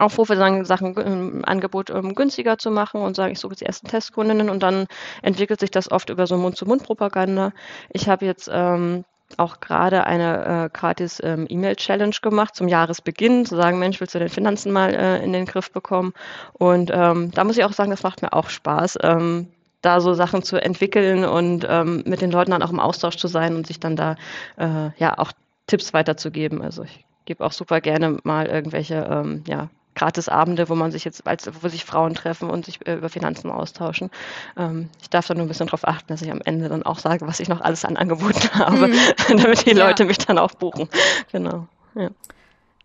[0.00, 3.66] Aufrufe, sagen, Sachen im Angebot ähm, günstiger zu machen und sagen, ich suche jetzt die
[3.66, 4.86] ersten Testkundinnen und dann
[5.22, 7.52] entwickelt sich das oft über so Mund-zu-Mund-Propaganda.
[7.90, 9.04] Ich habe jetzt ähm,
[9.36, 14.18] auch gerade eine äh, gratis ähm, E-Mail-Challenge gemacht zum Jahresbeginn, zu sagen, Mensch, willst du
[14.18, 16.12] den Finanzen mal äh, in den Griff bekommen?
[16.52, 19.48] Und ähm, da muss ich auch sagen, das macht mir auch Spaß, ähm,
[19.82, 23.28] da so Sachen zu entwickeln und ähm, mit den Leuten dann auch im Austausch zu
[23.28, 24.16] sein und sich dann da
[24.56, 25.32] äh, ja auch
[25.66, 26.62] Tipps weiterzugeben.
[26.62, 31.26] Also ich gebe auch super gerne mal irgendwelche ähm, ja, Gratisabende, wo man sich jetzt,
[31.26, 34.10] als, wo sich Frauen treffen und sich äh, über Finanzen austauschen.
[34.56, 36.98] Ähm, ich darf da nur ein bisschen darauf achten, dass ich am Ende dann auch
[36.98, 38.96] sage, was ich noch alles an Angeboten habe, mhm.
[39.28, 39.86] damit die ja.
[39.86, 40.88] Leute mich dann auch buchen.
[41.32, 41.66] Genau.
[41.94, 42.10] Ja.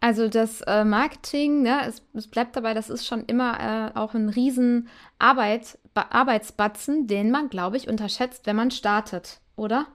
[0.02, 4.14] Also das äh, Marketing, ne, es, es, bleibt dabei, das ist schon immer äh, auch
[4.14, 9.88] ein riesen Arbeit, Arbeitsbatzen, den man, glaube ich, unterschätzt, wenn man startet, oder?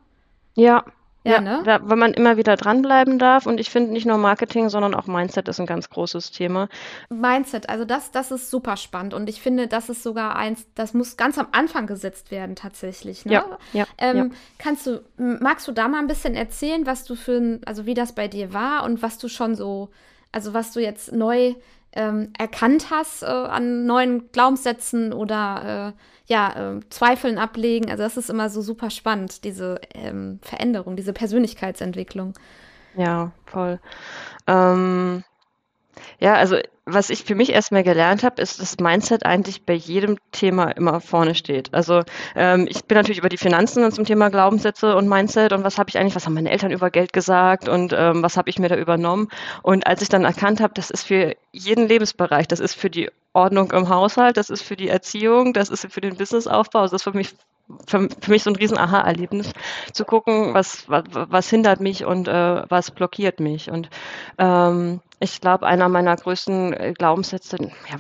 [0.55, 0.85] Ja,
[1.33, 1.63] ja, ne?
[1.65, 3.47] da, weil man immer wieder dranbleiben darf.
[3.47, 6.69] Und ich finde nicht nur Marketing, sondern auch Mindset ist ein ganz großes Thema.
[7.09, 9.15] Mindset, also das, das ist super spannend.
[9.15, 13.25] Und ich finde, das ist sogar eins, das muss ganz am Anfang gesetzt werden tatsächlich.
[13.25, 13.33] Ne?
[13.33, 14.27] Ja, ja, ähm, ja.
[14.59, 17.95] Kannst du, magst du da mal ein bisschen erzählen, was du für ein, also wie
[17.95, 19.89] das bei dir war und was du schon so,
[20.31, 21.55] also was du jetzt neu
[21.93, 27.91] ähm, erkannt hast äh, an neuen Glaubenssätzen oder äh, ja, äh, Zweifeln ablegen.
[27.91, 32.35] Also das ist immer so super spannend, diese ähm, Veränderung, diese Persönlichkeitsentwicklung.
[32.97, 33.81] Ja, voll.
[34.47, 35.25] Ähm,
[36.19, 40.19] ja, also was ich für mich erstmal gelernt habe, ist, dass Mindset eigentlich bei jedem
[40.33, 41.73] Thema immer vorne steht.
[41.73, 42.03] Also
[42.37, 45.89] ähm, ich bin natürlich über die Finanzen zum Thema Glaubenssätze und Mindset und was habe
[45.89, 48.69] ich eigentlich, was haben meine Eltern über Geld gesagt und ähm, was habe ich mir
[48.69, 49.29] da übernommen.
[49.63, 53.11] Und als ich dann erkannt habe, das ist für jeden Lebensbereich, das ist für die
[53.33, 57.03] Ordnung im Haushalt, das ist für die Erziehung, das ist für den Businessaufbau, das ist
[57.03, 57.35] für mich
[57.87, 59.53] für, für mich so ein riesen Aha-Erlebnis,
[59.93, 63.71] zu gucken, was, was, was hindert mich und äh, was blockiert mich.
[63.71, 63.89] Und
[64.39, 67.97] ähm, ich glaube, einer meiner größten äh, Glaubenssätze, ja,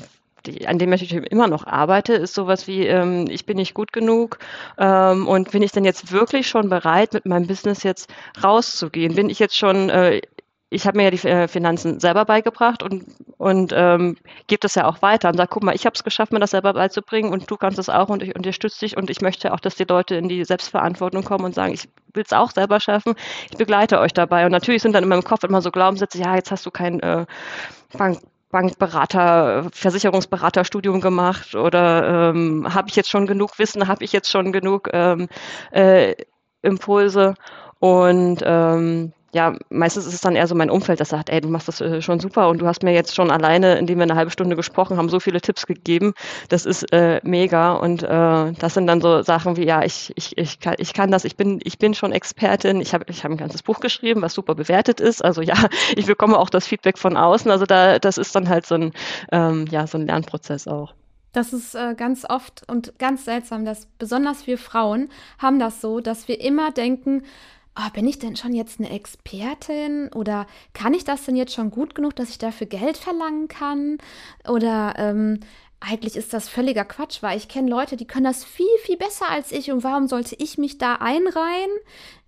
[0.46, 3.92] die, an dem ich immer noch arbeite, ist sowas wie, ähm, ich bin nicht gut
[3.92, 4.38] genug
[4.78, 9.14] ähm, und bin ich denn jetzt wirklich schon bereit, mit meinem Business jetzt rauszugehen?
[9.14, 10.20] Bin ich jetzt schon äh,
[10.70, 13.04] ich habe mir ja die äh, Finanzen selber beigebracht und,
[13.38, 16.32] und ähm, gebe das ja auch weiter und sage, guck mal, ich habe es geschafft,
[16.32, 19.20] mir das selber beizubringen und du kannst es auch und ich unterstütze dich und ich
[19.20, 22.50] möchte auch, dass die Leute in die Selbstverantwortung kommen und sagen, ich will es auch
[22.50, 23.14] selber schaffen,
[23.50, 24.46] ich begleite euch dabei.
[24.46, 27.00] Und natürlich sind dann in meinem Kopf immer so Glaubenssätze, ja, jetzt hast du kein
[27.00, 27.26] äh,
[27.96, 34.30] Bank Bankberater, Versicherungsberaterstudium gemacht oder ähm, habe ich jetzt schon genug Wissen, habe ich jetzt
[34.30, 35.28] schon genug ähm,
[35.72, 36.14] äh,
[36.62, 37.34] Impulse
[37.80, 41.48] und ähm, ja, meistens ist es dann eher so mein Umfeld, das sagt, ey, du
[41.48, 44.14] machst das äh, schon super und du hast mir jetzt schon alleine, indem wir eine
[44.14, 46.14] halbe Stunde gesprochen haben, so viele Tipps gegeben.
[46.48, 50.38] Das ist äh, mega und äh, das sind dann so Sachen wie, ja, ich, ich,
[50.38, 53.32] ich, kann, ich kann das, ich bin, ich bin schon Expertin, ich habe ich hab
[53.32, 55.24] ein ganzes Buch geschrieben, was super bewertet ist.
[55.24, 55.56] Also ja,
[55.96, 57.50] ich bekomme auch das Feedback von außen.
[57.50, 58.92] Also da, das ist dann halt so ein,
[59.32, 60.94] ähm, ja, so ein Lernprozess auch.
[61.32, 65.98] Das ist äh, ganz oft und ganz seltsam, dass besonders wir Frauen haben das so,
[65.98, 67.24] dass wir immer denken,
[67.76, 71.70] oh, bin ich denn schon jetzt eine Expertin oder kann ich das denn jetzt schon
[71.70, 73.98] gut genug, dass ich dafür Geld verlangen kann?
[74.48, 75.40] Oder ähm,
[75.80, 79.28] eigentlich ist das völliger Quatsch, weil ich kenne Leute, die können das viel, viel besser
[79.28, 81.70] als ich und warum sollte ich mich da einreihen?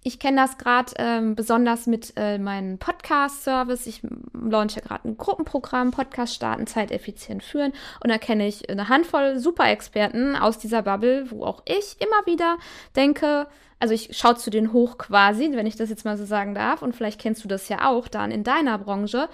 [0.06, 3.88] Ich kenne das gerade ähm, besonders mit äh, meinem Podcast-Service.
[3.88, 7.72] Ich launche gerade ein Gruppenprogramm, Podcast starten, zeiteffizient führen.
[8.04, 12.56] Und da kenne ich eine Handvoll Super-Experten aus dieser Bubble, wo auch ich immer wieder
[12.94, 13.48] denke,
[13.80, 16.82] also ich schaue zu denen hoch quasi, wenn ich das jetzt mal so sagen darf.
[16.82, 19.28] Und vielleicht kennst du das ja auch dann in deiner Branche.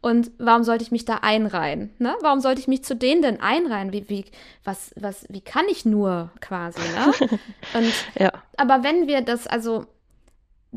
[0.00, 1.94] Und warum sollte ich mich da einreihen?
[2.00, 2.16] Ne?
[2.20, 3.92] Warum sollte ich mich zu denen denn einreihen?
[3.92, 4.24] Wie, wie,
[4.64, 6.80] was, was, wie kann ich nur quasi?
[6.80, 7.38] Ne?
[7.74, 8.32] Und, ja.
[8.56, 9.86] Aber wenn wir das, also,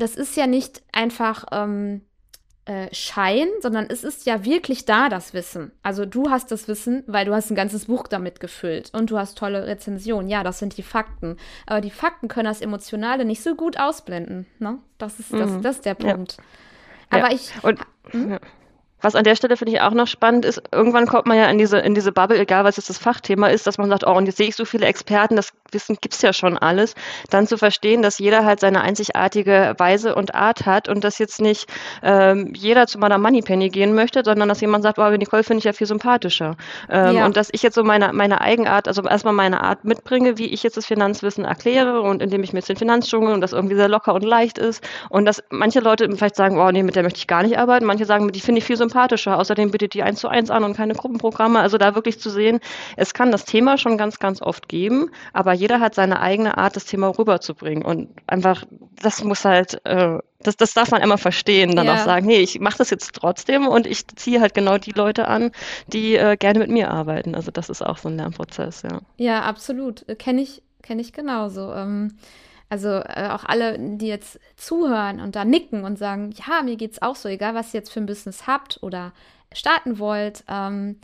[0.00, 2.02] das ist ja nicht einfach ähm,
[2.64, 5.72] äh, Schein, sondern es ist ja wirklich da, das Wissen.
[5.82, 9.18] Also du hast das Wissen, weil du hast ein ganzes Buch damit gefüllt und du
[9.18, 10.28] hast tolle Rezensionen.
[10.28, 11.36] Ja, das sind die Fakten.
[11.66, 14.46] Aber die Fakten können das Emotionale nicht so gut ausblenden.
[14.58, 14.78] Ne?
[14.98, 15.62] Das, ist, das, mhm.
[15.62, 16.36] das ist der Punkt.
[16.36, 16.44] Ja.
[17.10, 17.34] Aber ja.
[17.34, 17.52] ich.
[17.64, 18.30] Und, hm?
[18.32, 18.40] ja.
[19.00, 21.58] Was an der Stelle finde ich auch noch spannend ist, irgendwann kommt man ja in
[21.58, 24.26] diese, in diese Bubble, egal was jetzt das Fachthema ist, dass man sagt, oh, und
[24.26, 26.94] jetzt sehe ich so viele Experten, das Wissen gibt's ja schon alles.
[27.30, 31.40] Dann zu verstehen, dass jeder halt seine einzigartige Weise und Art hat und dass jetzt
[31.40, 31.66] nicht
[32.02, 35.64] ähm, jeder zu meiner Moneypenny gehen möchte, sondern dass jemand sagt, oh, Nicole finde ich
[35.64, 36.56] ja viel sympathischer.
[36.90, 37.24] Ähm, ja.
[37.24, 40.62] Und dass ich jetzt so meine, meine Eigenart, also erstmal meine Art mitbringe, wie ich
[40.62, 43.88] jetzt das Finanzwissen erkläre und indem ich mir jetzt den Finanzdschungel und das irgendwie sehr
[43.88, 44.82] locker und leicht ist.
[45.08, 47.86] Und dass manche Leute vielleicht sagen, oh nee, mit der möchte ich gar nicht arbeiten.
[47.86, 49.38] Manche sagen, die finde ich viel sympathischer sympathischer.
[49.38, 51.60] Außerdem bietet die eins zu eins an und keine Gruppenprogramme.
[51.60, 52.60] Also da wirklich zu sehen,
[52.96, 56.76] es kann das Thema schon ganz, ganz oft geben, aber jeder hat seine eigene Art,
[56.76, 57.84] das Thema rüberzubringen.
[57.84, 58.64] Und einfach,
[59.00, 61.94] das muss halt, äh, das, das darf man immer verstehen, dann ja.
[61.94, 65.28] auch sagen, nee, ich mache das jetzt trotzdem und ich ziehe halt genau die Leute
[65.28, 65.52] an,
[65.86, 67.34] die äh, gerne mit mir arbeiten.
[67.34, 69.00] Also das ist auch so ein Lernprozess, ja.
[69.16, 70.04] Ja, absolut.
[70.18, 71.72] Kenne ich, kenne ich genauso.
[71.72, 72.16] Ähm
[72.70, 77.02] also äh, auch alle, die jetzt zuhören und da nicken und sagen, ja, mir geht's
[77.02, 79.12] auch so, egal was ihr jetzt für ein Business habt oder
[79.52, 81.00] starten wollt, ähm,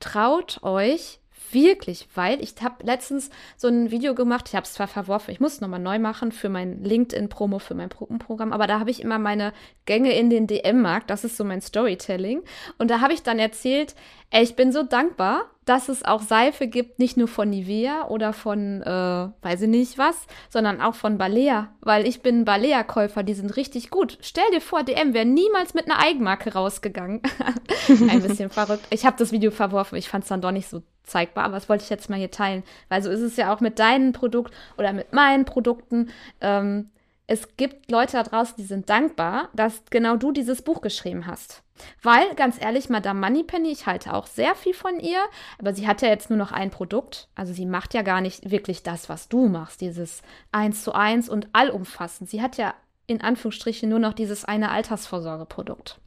[0.00, 1.19] traut euch
[1.52, 5.40] wirklich, weil ich habe letztens so ein Video gemacht, ich habe es zwar verworfen, ich
[5.40, 9.02] muss es nochmal neu machen für mein LinkedIn-Promo, für mein Gruppenprogramm, aber da habe ich
[9.02, 9.52] immer meine
[9.86, 12.42] Gänge in den DM-Markt, das ist so mein Storytelling.
[12.78, 13.94] Und da habe ich dann erzählt,
[14.30, 18.32] ey, ich bin so dankbar, dass es auch Seife gibt, nicht nur von Nivea oder
[18.32, 23.34] von, äh, weiß ich nicht was, sondern auch von Balea, weil ich bin Balea-Käufer, die
[23.34, 24.18] sind richtig gut.
[24.20, 27.22] Stell dir vor, DM wäre niemals mit einer Eigenmarke rausgegangen.
[27.88, 28.84] Ein bisschen verrückt.
[28.90, 31.68] Ich habe das Video verworfen, ich fand es dann doch nicht so zeigbar, aber das
[31.68, 34.54] wollte ich jetzt mal hier teilen, weil so ist es ja auch mit deinem Produkt
[34.78, 36.10] oder mit meinen Produkten.
[36.40, 36.90] Ähm,
[37.26, 41.62] es gibt Leute da draußen, die sind dankbar, dass genau du dieses Buch geschrieben hast.
[42.02, 45.20] Weil, ganz ehrlich, Madame Moneypenny, ich halte auch sehr viel von ihr,
[45.58, 47.28] aber sie hat ja jetzt nur noch ein Produkt.
[47.36, 51.28] Also sie macht ja gar nicht wirklich das, was du machst, dieses eins zu eins
[51.28, 52.28] und allumfassend.
[52.28, 52.74] Sie hat ja
[53.06, 56.00] in Anführungsstrichen nur noch dieses eine Altersvorsorgeprodukt.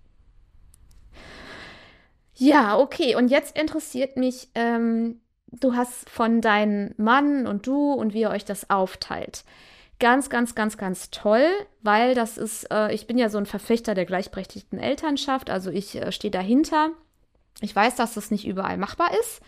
[2.43, 3.15] Ja, okay.
[3.15, 8.32] Und jetzt interessiert mich, ähm, du hast von deinem Mann und du und wie ihr
[8.32, 9.45] euch das aufteilt.
[9.99, 11.47] Ganz, ganz, ganz, ganz toll,
[11.84, 15.95] weil das ist, äh, ich bin ja so ein Verfechter der gleichberechtigten Elternschaft, also ich
[15.95, 16.89] äh, stehe dahinter.
[17.62, 19.41] Ich weiß, dass das nicht überall machbar ist.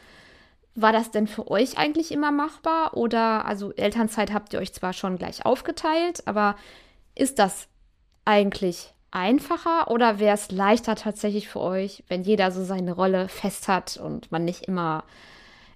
[0.73, 2.95] War das denn für euch eigentlich immer machbar?
[2.95, 6.55] Oder, also Elternzeit habt ihr euch zwar schon gleich aufgeteilt, aber
[7.13, 7.67] ist das
[8.23, 13.67] eigentlich einfacher oder wäre es leichter tatsächlich für euch, wenn jeder so seine Rolle fest
[13.67, 15.04] hat und man nicht immer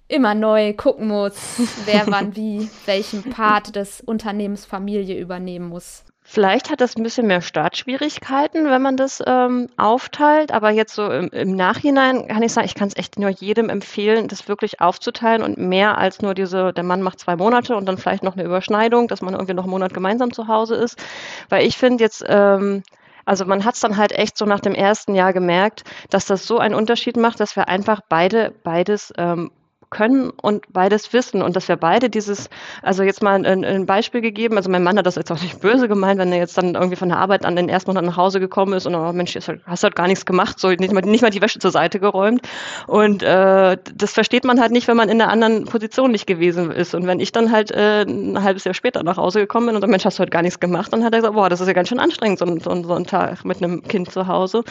[0.08, 1.34] immer neu gucken muss,
[1.86, 6.04] wer wann wie welchen Part des Unternehmens Familie übernehmen muss?
[6.22, 11.10] Vielleicht hat das ein bisschen mehr Startschwierigkeiten, wenn man das ähm, aufteilt, aber jetzt so
[11.10, 14.80] im, im Nachhinein kann ich sagen, ich kann es echt nur jedem empfehlen, das wirklich
[14.80, 18.34] aufzuteilen und mehr als nur diese, der Mann macht zwei Monate und dann vielleicht noch
[18.36, 21.02] eine Überschneidung, dass man irgendwie noch einen Monat gemeinsam zu Hause ist.
[21.48, 22.84] Weil ich finde jetzt, ähm,
[23.30, 26.48] also man hat es dann halt echt so nach dem ersten Jahr gemerkt, dass das
[26.48, 29.52] so einen Unterschied macht, dass wir einfach beide beides ähm,
[29.90, 32.48] können und beides wissen und dass wir beide dieses,
[32.82, 35.60] also jetzt mal ein, ein, Beispiel gegeben, also mein Mann hat das jetzt auch nicht
[35.60, 38.16] böse gemeint, wenn er jetzt dann irgendwie von der Arbeit an den ersten Monat nach
[38.16, 41.22] Hause gekommen ist und oh Mensch, hast halt gar nichts gemacht, so nicht mal, nicht
[41.22, 42.42] mal die Wäsche zur Seite geräumt.
[42.86, 46.70] Und äh, das versteht man halt nicht, wenn man in einer anderen Position nicht gewesen
[46.70, 46.94] ist.
[46.94, 49.80] Und wenn ich dann halt äh, ein halbes Jahr später nach Hause gekommen bin und
[49.80, 51.66] der Mensch, hast du halt gar nichts gemacht, dann hat er gesagt, boah, das ist
[51.66, 54.62] ja ganz schön anstrengend, so, so, so ein Tag mit einem Kind zu Hause.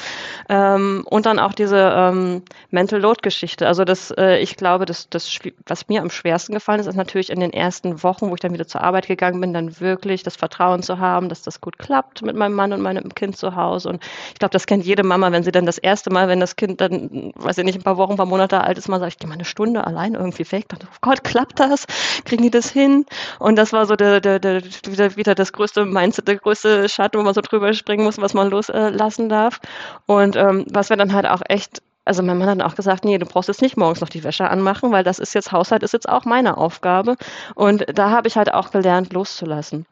[0.48, 5.09] Ähm, und dann auch diese ähm, Mental Load Geschichte, also das, äh, ich glaube, das
[5.10, 8.40] das, was mir am schwersten gefallen ist, ist natürlich in den ersten Wochen, wo ich
[8.40, 11.78] dann wieder zur Arbeit gegangen bin, dann wirklich das Vertrauen zu haben, dass das gut
[11.78, 13.90] klappt mit meinem Mann und meinem Kind zu Hause.
[13.90, 16.56] Und ich glaube, das kennt jede Mama, wenn sie dann das erste Mal, wenn das
[16.56, 19.14] Kind dann, weiß ich nicht, ein paar Wochen, ein paar Monate alt ist, mal sagt,
[19.14, 20.66] ich gehe mal eine Stunde allein irgendwie weg.
[20.70, 21.86] Dann, oh Gott, klappt das?
[22.26, 23.06] Kriegen die das hin?
[23.40, 27.20] Und das war so der, der, der, wieder, wieder das größte Mindset, der größte Schatten,
[27.20, 29.60] wo man so drüber springen muss, was man loslassen darf.
[30.06, 33.20] Und ähm, was wir dann halt auch echt also mein Mann hat auch gesagt, nee,
[33.20, 35.94] du brauchst jetzt nicht morgens noch die Wäsche anmachen, weil das ist jetzt Haushalt, ist
[35.94, 37.18] jetzt auch meine Aufgabe.
[37.54, 39.86] Und da habe ich halt auch gelernt, loszulassen.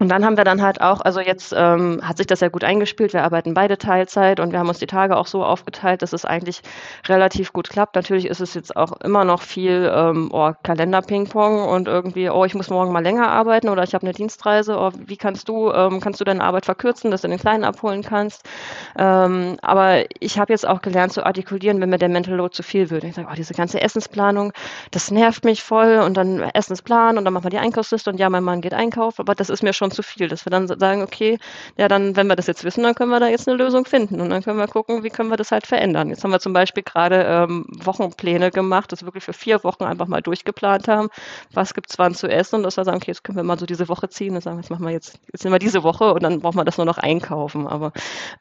[0.00, 2.64] Und dann haben wir dann halt auch, also jetzt ähm, hat sich das ja gut
[2.64, 3.12] eingespielt.
[3.12, 6.24] Wir arbeiten beide Teilzeit und wir haben uns die Tage auch so aufgeteilt, dass es
[6.24, 6.62] eigentlich
[7.06, 7.96] relativ gut klappt.
[7.96, 12.54] Natürlich ist es jetzt auch immer noch viel ähm, oh, Kalender-Ping-Pong und irgendwie, oh, ich
[12.54, 14.78] muss morgen mal länger arbeiten oder ich habe eine Dienstreise.
[14.78, 18.02] Oh, wie kannst du, ähm, kannst du deine Arbeit verkürzen, dass du den Kleinen abholen
[18.02, 18.48] kannst?
[18.96, 22.62] Ähm, aber ich habe jetzt auch gelernt zu artikulieren, wenn mir der Mental Load zu
[22.62, 23.04] viel wird.
[23.04, 24.54] Ich sage, oh, diese ganze Essensplanung,
[24.92, 28.30] das nervt mich voll und dann Essensplan und dann machen wir die Einkaufsliste und ja,
[28.30, 30.66] mein Mann geht einkaufen, aber das ist mir schon schon zu viel, dass wir dann
[30.66, 31.38] sagen, okay,
[31.76, 34.20] ja, dann, wenn wir das jetzt wissen, dann können wir da jetzt eine Lösung finden
[34.20, 36.08] und dann können wir gucken, wie können wir das halt verändern.
[36.10, 39.84] Jetzt haben wir zum Beispiel gerade ähm, Wochenpläne gemacht, das wir wirklich für vier Wochen
[39.84, 41.08] einfach mal durchgeplant haben,
[41.52, 43.58] was gibt es wann zu essen und dass wir sagen, okay, jetzt können wir mal
[43.58, 46.12] so diese Woche ziehen und sagen, jetzt machen wir jetzt, jetzt nehmen wir diese Woche
[46.14, 47.66] und dann brauchen wir das nur noch einkaufen.
[47.66, 47.92] Aber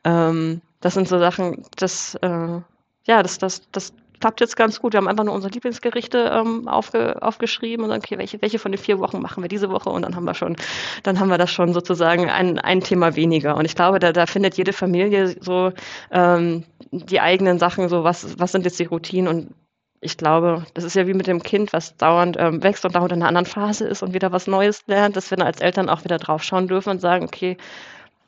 [0.04, 2.62] ähm, das sind so Sachen, das, äh,
[3.08, 4.94] ja, das, das, das klappt jetzt ganz gut.
[4.94, 8.72] Wir haben einfach nur unsere Lieblingsgerichte ähm, aufge, aufgeschrieben und dann, okay, welche, welche von
[8.72, 10.56] den vier Wochen machen wir diese Woche und dann haben wir schon,
[11.04, 13.56] dann haben wir das schon sozusagen ein, ein Thema weniger.
[13.56, 15.72] Und ich glaube, da, da findet jede Familie so
[16.12, 19.54] ähm, die eigenen Sachen, so was, was sind jetzt die Routinen und
[20.02, 23.12] ich glaube, das ist ja wie mit dem Kind, was dauernd ähm, wächst und dauernd
[23.12, 25.90] in einer anderen Phase ist und wieder was Neues lernt, dass wir dann als Eltern
[25.90, 27.58] auch wieder draufschauen dürfen und sagen, okay,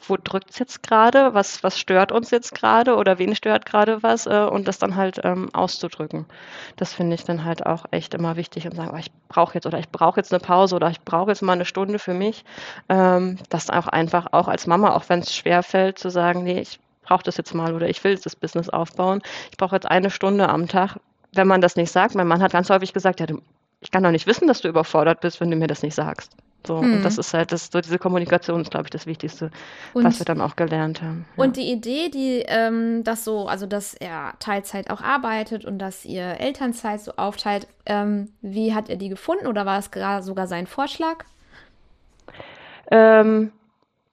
[0.07, 4.03] wo drückt es jetzt gerade, was, was stört uns jetzt gerade oder wen stört gerade
[4.03, 6.25] was äh, und das dann halt ähm, auszudrücken.
[6.75, 9.65] Das finde ich dann halt auch echt immer wichtig und sagen, oh, ich brauche jetzt
[9.65, 12.43] oder ich brauche jetzt eine Pause oder ich brauche jetzt mal eine Stunde für mich.
[12.89, 16.59] Ähm, das auch einfach auch als Mama, auch wenn es schwer fällt, zu sagen, nee,
[16.59, 19.21] ich brauche das jetzt mal oder ich will jetzt das Business aufbauen.
[19.51, 20.97] Ich brauche jetzt eine Stunde am Tag.
[21.33, 23.41] Wenn man das nicht sagt, mein Mann hat ganz häufig gesagt, ja, du,
[23.79, 26.35] ich kann doch nicht wissen, dass du überfordert bist, wenn du mir das nicht sagst.
[26.65, 26.95] So, mhm.
[26.95, 29.49] und das ist halt das, so diese Kommunikation ist, glaube ich, das Wichtigste,
[29.93, 31.25] und, was wir dann auch gelernt haben.
[31.35, 31.43] Ja.
[31.43, 36.05] Und die Idee, die ähm, das so, also dass er Teilzeit auch arbeitet und dass
[36.05, 39.89] ihr Elternzeit so aufteilt, ähm, wie hat er die gefunden oder war es
[40.23, 41.25] sogar sein Vorschlag?
[42.91, 43.51] Ähm,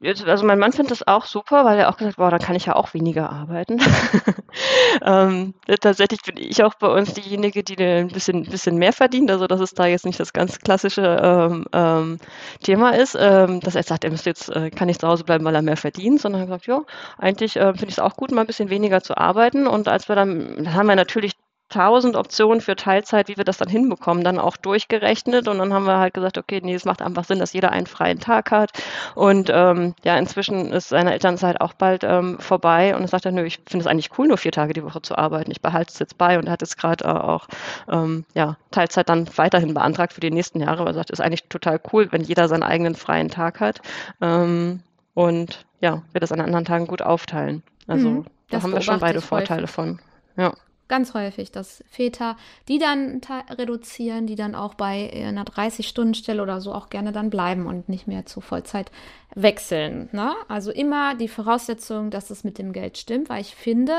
[0.00, 2.66] also mein Mann findet das auch super, weil er auch gesagt, boah, dann kann ich
[2.66, 3.80] ja auch weniger arbeiten.
[5.02, 9.48] ähm, tatsächlich bin ich auch bei uns diejenige, die ein bisschen, bisschen mehr verdient, also
[9.48, 12.18] dass es da jetzt nicht das ganz klassische ähm, ähm,
[12.62, 15.44] Thema ist, ähm, dass er sagt, er müsste jetzt, äh, kann nicht zu Hause bleiben,
[15.44, 16.82] weil er mehr verdient, sondern er sagt, ja,
[17.18, 19.66] eigentlich äh, finde ich es auch gut, mal ein bisschen weniger zu arbeiten.
[19.66, 21.32] Und als wir dann, dann haben wir natürlich
[21.68, 25.84] tausend Optionen für Teilzeit, wie wir das dann hinbekommen, dann auch durchgerechnet und dann haben
[25.84, 28.70] wir halt gesagt, okay, nee, es macht einfach Sinn, dass jeder einen freien Tag hat
[29.14, 33.32] und ähm, ja, inzwischen ist seine Elternzeit auch bald ähm, vorbei und er sagt er,
[33.32, 35.92] nö, ich finde es eigentlich cool, nur vier Tage die Woche zu arbeiten, ich behalte
[35.92, 37.48] es jetzt bei und er hat jetzt gerade äh, auch
[37.90, 41.48] ähm, ja, Teilzeit dann weiterhin beantragt für die nächsten Jahre, weil er sagt, ist eigentlich
[41.48, 43.80] total cool, wenn jeder seinen eigenen freien Tag hat
[44.20, 44.80] ähm,
[45.14, 47.62] und ja, wir das an anderen Tagen gut aufteilen.
[47.86, 49.98] Also mhm, da haben wir schon beide Vorteile von.
[50.36, 50.52] Ja.
[50.88, 52.36] Ganz häufig, dass Väter,
[52.68, 53.20] die dann
[53.50, 58.06] reduzieren, die dann auch bei einer 30-Stunden-Stelle oder so auch gerne dann bleiben und nicht
[58.06, 58.90] mehr zu Vollzeit
[59.34, 60.08] wechseln.
[60.12, 60.34] Ne?
[60.48, 63.94] Also immer die Voraussetzung, dass es mit dem Geld stimmt, weil ich finde,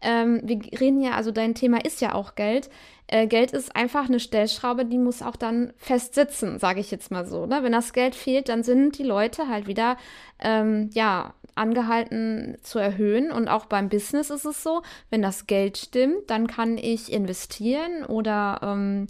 [0.00, 2.68] ähm, wir reden ja, also dein Thema ist ja auch Geld.
[3.06, 7.10] Äh, Geld ist einfach eine Stellschraube, die muss auch dann fest sitzen, sage ich jetzt
[7.10, 7.46] mal so.
[7.46, 7.62] Ne?
[7.62, 9.96] Wenn das Geld fehlt, dann sind die Leute halt wieder,
[10.38, 13.30] ähm, ja, angehalten zu erhöhen.
[13.30, 18.04] Und auch beim Business ist es so, wenn das Geld stimmt, dann kann ich investieren
[18.04, 19.06] oder ähm,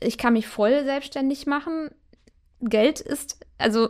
[0.00, 1.90] ich kann mich voll selbstständig machen.
[2.60, 3.88] Geld ist, also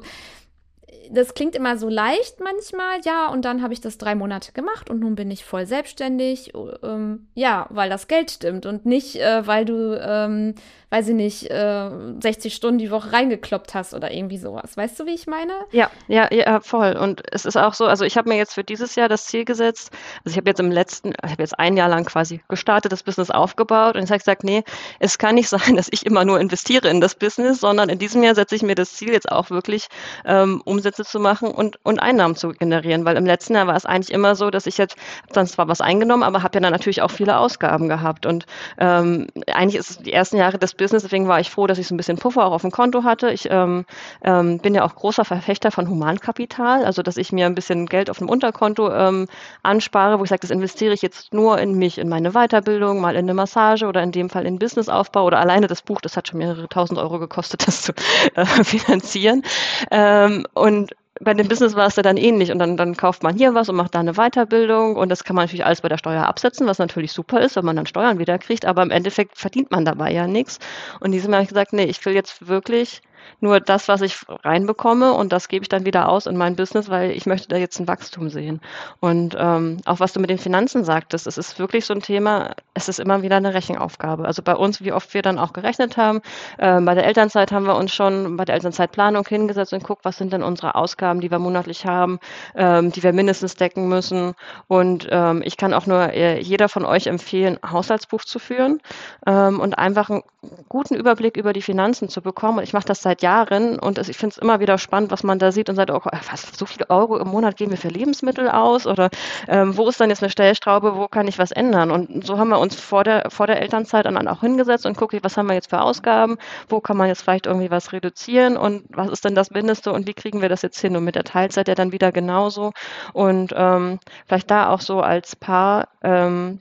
[1.11, 4.91] das klingt immer so leicht manchmal, ja, und dann habe ich das drei Monate gemacht
[4.91, 9.47] und nun bin ich voll selbstständig, ähm, ja, weil das Geld stimmt und nicht, äh,
[9.47, 10.55] weil du, ähm,
[10.95, 14.77] weiß ich nicht, äh, 60 Stunden die Woche reingekloppt hast oder irgendwie sowas.
[14.77, 15.53] Weißt du, wie ich meine?
[15.73, 16.97] Ja, ja, ja, voll.
[16.97, 19.45] Und es ist auch so, also ich habe mir jetzt für dieses Jahr das Ziel
[19.45, 19.91] gesetzt,
[20.25, 23.03] also ich habe jetzt im letzten, ich habe jetzt ein Jahr lang quasi gestartet, das
[23.03, 24.63] Business aufgebaut und ich habe gesagt, nee,
[25.01, 28.23] es kann nicht sein, dass ich immer nur investiere in das Business, sondern in diesem
[28.23, 29.89] Jahr setze ich mir das Ziel jetzt auch wirklich
[30.25, 33.85] ähm, Umsätze zu machen und, und Einnahmen zu generieren, weil im letzten Jahr war es
[33.85, 34.95] eigentlich immer so, dass ich jetzt
[35.33, 38.47] dann zwar was eingenommen, aber habe ja dann natürlich auch viele Ausgaben gehabt und
[38.79, 41.87] ähm, eigentlich ist es die ersten Jahre des Business, deswegen war ich froh, dass ich
[41.87, 43.31] so ein bisschen Puffer auch auf dem Konto hatte.
[43.31, 43.85] Ich ähm,
[44.23, 48.11] ähm, bin ja auch großer Verfechter von Humankapital, also dass ich mir ein bisschen Geld
[48.11, 49.27] auf dem Unterkonto ähm,
[49.63, 53.15] anspare, wo ich sage, das investiere ich jetzt nur in mich, in meine Weiterbildung, mal
[53.15, 56.29] in eine Massage oder in dem Fall in Businessaufbau oder alleine das Buch, das hat
[56.29, 57.93] schon mehrere tausend Euro gekostet, das zu
[58.35, 59.43] äh, finanzieren.
[59.91, 62.51] Ähm, und bei dem Business war es ja dann ähnlich.
[62.51, 64.97] Und dann, dann kauft man hier was und macht da eine Weiterbildung.
[64.97, 67.65] Und das kann man natürlich alles bei der Steuer absetzen, was natürlich super ist, wenn
[67.65, 70.59] man dann Steuern wieder kriegt, aber im Endeffekt verdient man dabei ja nichts.
[71.01, 73.01] Und diesem Mal habe ich gesagt, nee, ich will jetzt wirklich
[73.41, 76.89] nur das, was ich reinbekomme und das gebe ich dann wieder aus in mein Business,
[76.89, 78.61] weil ich möchte da jetzt ein Wachstum sehen.
[79.01, 82.55] Und ähm, auch was du mit den Finanzen sagtest, es ist wirklich so ein Thema,
[82.75, 84.25] es ist immer wieder eine Rechenaufgabe.
[84.25, 86.21] Also bei uns, wie oft wir dann auch gerechnet haben,
[86.59, 90.17] äh, bei der Elternzeit haben wir uns schon bei der Elternzeitplanung hingesetzt und guckt, was
[90.17, 92.19] sind denn unsere Ausgaben, die wir monatlich haben,
[92.55, 94.35] ähm, die wir mindestens decken müssen.
[94.69, 98.81] Und ähm, ich kann auch nur äh, jeder von euch empfehlen, Haushaltsbuch zu führen
[99.27, 100.23] ähm, und einfach einen
[100.69, 102.59] guten Überblick über die Finanzen zu bekommen.
[102.59, 105.23] Und ich mache das seit seit Jahren und ich finde es immer wieder spannend, was
[105.23, 106.01] man da sieht und sagt, oh,
[106.31, 109.11] was, so viele Euro im Monat geben wir für Lebensmittel aus oder
[109.49, 111.91] ähm, wo ist dann jetzt eine Stellstraube, wo kann ich was ändern?
[111.91, 115.19] Und so haben wir uns vor der, vor der Elternzeit dann auch hingesetzt und gucke,
[115.23, 118.85] was haben wir jetzt für Ausgaben, wo kann man jetzt vielleicht irgendwie was reduzieren und
[118.89, 120.97] was ist denn das Mindeste und wie kriegen wir das jetzt hin?
[120.97, 122.73] Und mit der Teilzeit ja dann wieder genauso
[123.13, 126.61] und ähm, vielleicht da auch so als Paar ähm,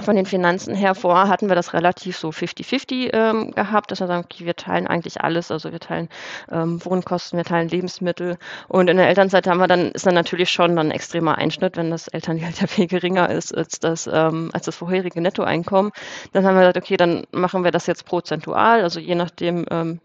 [0.00, 4.06] von den Finanzen her vor hatten wir das relativ so 50-50 ähm, gehabt, dass wir
[4.06, 6.08] sagen, okay, wir teilen eigentlich alles, also wir teilen
[6.50, 10.50] ähm, Wohnkosten, wir teilen Lebensmittel und in der Elternzeit haben wir dann, ist dann natürlich
[10.50, 14.50] schon dann ein extremer Einschnitt, wenn das Elterngeld ja viel geringer ist als das, ähm,
[14.52, 15.92] als das vorherige Nettoeinkommen.
[16.32, 20.00] Dann haben wir gesagt, okay, dann machen wir das jetzt prozentual, also je nachdem, ähm,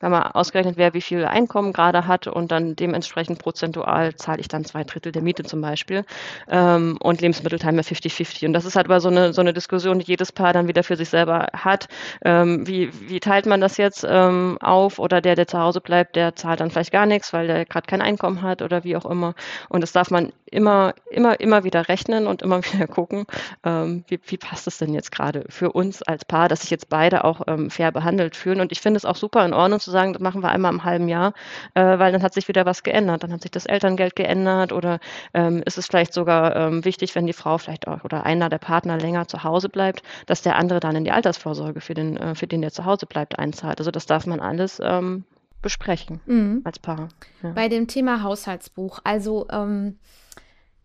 [0.00, 4.48] wenn man ausgerechnet, wer wie viel Einkommen gerade hat und dann dementsprechend prozentual zahle ich
[4.48, 6.04] dann zwei Drittel der Miete zum Beispiel
[6.48, 8.46] ähm, und Lebensmittel teilen wir 50-50.
[8.46, 10.82] Und das ist halt aber so eine, so eine Diskussion, die jedes Paar dann wieder
[10.82, 11.88] für sich selber hat.
[12.24, 16.16] Ähm, wie, wie teilt man das jetzt ähm, auf oder der, der zu Hause bleibt,
[16.16, 19.06] der zahlt dann vielleicht gar nichts, weil der gerade kein Einkommen hat oder wie auch
[19.06, 19.34] immer.
[19.68, 23.26] Und das darf man immer, immer, immer wieder rechnen und immer wieder gucken,
[23.64, 26.88] ähm, wie, wie passt es denn jetzt gerade für uns als Paar, dass sich jetzt
[26.88, 28.60] beide auch ähm, fair behandelt fühlen.
[28.60, 30.84] Und ich finde es auch super in Ordnung zu sagen, das machen wir einmal im
[30.84, 31.32] halben Jahr,
[31.74, 33.22] äh, weil dann hat sich wieder was geändert.
[33.22, 35.00] Dann hat sich das Elterngeld geändert oder
[35.34, 38.58] ähm, ist es vielleicht sogar ähm, wichtig, wenn die Frau vielleicht auch oder einer der
[38.58, 42.34] Partner länger zu Hause bleibt, dass der andere dann in die Altersvorsorge für den, äh,
[42.34, 43.78] für den der zu Hause bleibt, einzahlt.
[43.78, 45.24] Also das darf man alles ähm,
[45.62, 46.60] besprechen mhm.
[46.64, 47.08] als Paar.
[47.42, 47.50] Ja.
[47.52, 49.98] Bei dem Thema Haushaltsbuch, also ähm,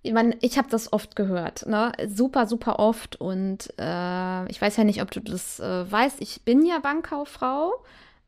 [0.03, 1.93] ich, mein, ich habe das oft gehört, ne?
[2.07, 6.43] super, super oft und äh, ich weiß ja nicht, ob du das äh, weißt, ich
[6.43, 7.71] bin ja Bankkauffrau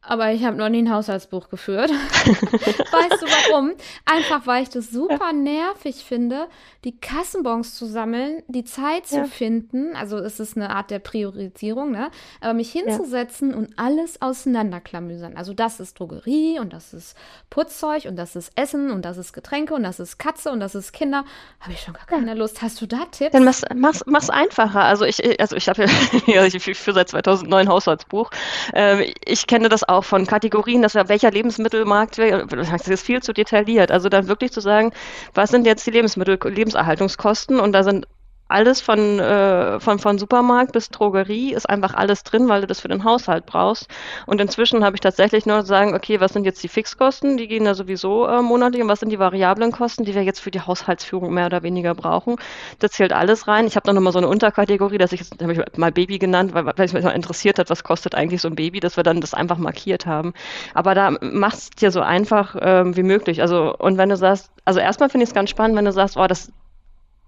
[0.07, 1.89] aber ich habe noch nie ein Haushaltsbuch geführt.
[2.25, 3.73] weißt du warum?
[4.05, 6.47] Einfach, weil ich das super nervig finde,
[6.83, 9.23] die Kassenbons zu sammeln, die Zeit zu ja.
[9.25, 9.95] finden.
[9.95, 12.11] Also es ist eine Art der Priorisierung, ne?
[12.41, 13.57] Aber mich hinzusetzen ja.
[13.57, 15.35] und alles auseinanderklamüsern.
[15.35, 17.17] Also das ist Drogerie und das ist
[17.49, 20.75] Putzzeug und das ist Essen und das ist Getränke und das ist Katze und das
[20.75, 21.25] ist Kinder.
[21.59, 22.33] Habe ich schon gar keine ja.
[22.33, 22.61] Lust.
[22.61, 23.31] Hast du da Tipps?
[23.31, 24.83] Dann mach's, mach's, mach's einfacher.
[24.83, 25.85] Also ich, also ich habe
[26.27, 28.29] ja, ich führe seit 2009 Haushaltsbuch.
[28.73, 33.21] Ähm, ich kenne das auch auch von Kategorien, dass wir, welcher Lebensmittelmarkt, das ist viel
[33.21, 33.91] zu detailliert.
[33.91, 34.91] Also dann wirklich zu sagen,
[35.33, 38.07] was sind jetzt die Lebensmittel, Lebenserhaltungskosten und da sind
[38.47, 42.79] alles von, äh, von, von Supermarkt bis Drogerie ist einfach alles drin, weil du das
[42.79, 43.87] für den Haushalt brauchst.
[44.27, 47.37] Und inzwischen habe ich tatsächlich nur zu sagen, okay, was sind jetzt die Fixkosten?
[47.37, 48.83] Die gehen ja sowieso äh, monatlich.
[48.83, 51.95] Und was sind die variablen Kosten, die wir jetzt für die Haushaltsführung mehr oder weniger
[51.95, 52.35] brauchen?
[52.79, 53.65] Da zählt alles rein.
[53.65, 56.65] Ich habe noch mal so eine Unterkategorie, dass ich jetzt, ich mal Baby genannt, weil,
[56.65, 59.21] weil es mich mal interessiert hat, was kostet eigentlich so ein Baby, dass wir dann
[59.21, 60.33] das einfach markiert haben.
[60.75, 63.41] Aber da macht es dir so einfach ähm, wie möglich.
[63.41, 66.17] Also, und wenn du sagst, also erstmal finde ich es ganz spannend, wenn du sagst,
[66.17, 66.51] oh, das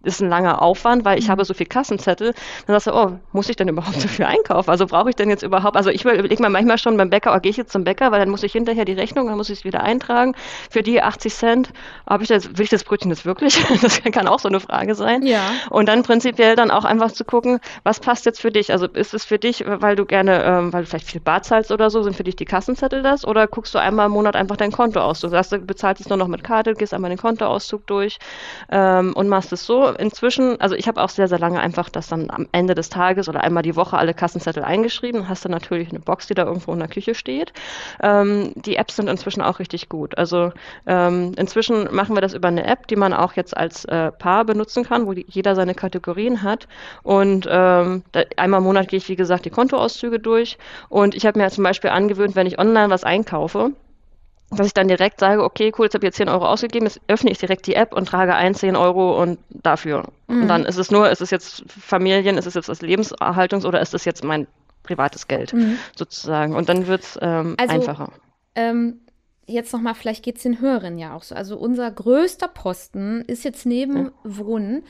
[0.04, 1.32] ist ein langer Aufwand, weil ich mhm.
[1.32, 2.34] habe so viel Kassenzettel.
[2.66, 4.70] Dann sagst du, oh, muss ich denn überhaupt so viel einkaufen?
[4.70, 7.40] Also brauche ich denn jetzt überhaupt, also ich überlege mir manchmal schon beim Bäcker, oh,
[7.40, 9.60] gehe ich jetzt zum Bäcker, weil dann muss ich hinterher die Rechnung, dann muss ich
[9.60, 10.36] es wieder eintragen.
[10.70, 11.74] Für die 80 Cent,
[12.08, 13.58] habe ich das, will ich das Brötchen jetzt wirklich?
[13.88, 15.26] Das kann auch so eine Frage sein.
[15.26, 15.52] Ja.
[15.70, 18.72] Und dann prinzipiell dann auch einfach zu gucken, was passt jetzt für dich?
[18.72, 21.72] Also ist es für dich, weil du gerne, ähm, weil du vielleicht viel Bar zahlst
[21.72, 23.26] oder so, sind für dich die Kassenzettel das?
[23.26, 25.22] Oder guckst du einmal im Monat einfach dein Konto aus?
[25.22, 28.18] Du sagst, du bezahlst es nur noch mit Karte, gehst einmal den Kontoauszug durch
[28.70, 29.87] ähm, und machst es so.
[29.98, 33.30] Inzwischen, also ich habe auch sehr, sehr lange einfach das dann am Ende des Tages
[33.30, 35.30] oder einmal die Woche alle Kassenzettel eingeschrieben.
[35.30, 37.54] Hast dann natürlich eine Box, die da irgendwo in der Küche steht.
[38.02, 40.18] Ähm, die Apps sind inzwischen auch richtig gut.
[40.18, 40.52] Also
[40.86, 44.46] ähm, inzwischen machen wir das über eine App, die man auch jetzt als äh, Paar
[44.46, 46.68] benutzen kann, wo die, jeder seine Kategorien hat.
[47.04, 50.58] Und ähm, da, einmal im Monat gehe ich, wie gesagt, die Kontoauszüge durch.
[50.90, 53.72] Und ich habe mir zum Beispiel angewöhnt, wenn ich online was einkaufe,
[54.50, 57.02] dass ich dann direkt sage, okay, cool, jetzt habe ich jetzt 10 Euro ausgegeben, jetzt
[57.08, 60.06] öffne ich direkt die App und trage ein 10 Euro und dafür.
[60.28, 60.44] Mhm.
[60.44, 63.82] Und dann ist es nur, ist es jetzt Familien, ist es jetzt das Lebenserhaltungs- oder
[63.82, 64.48] ist es jetzt mein
[64.84, 65.78] privates Geld mhm.
[65.96, 66.56] sozusagen.
[66.56, 68.12] Und dann wird es ähm, also, einfacher.
[68.56, 69.02] Ähm,
[69.46, 71.36] jetzt nochmal, vielleicht geht es den Hörern ja auch so.
[71.36, 74.12] Also unser größter Posten ist jetzt neben ja.
[74.24, 74.84] Wohnen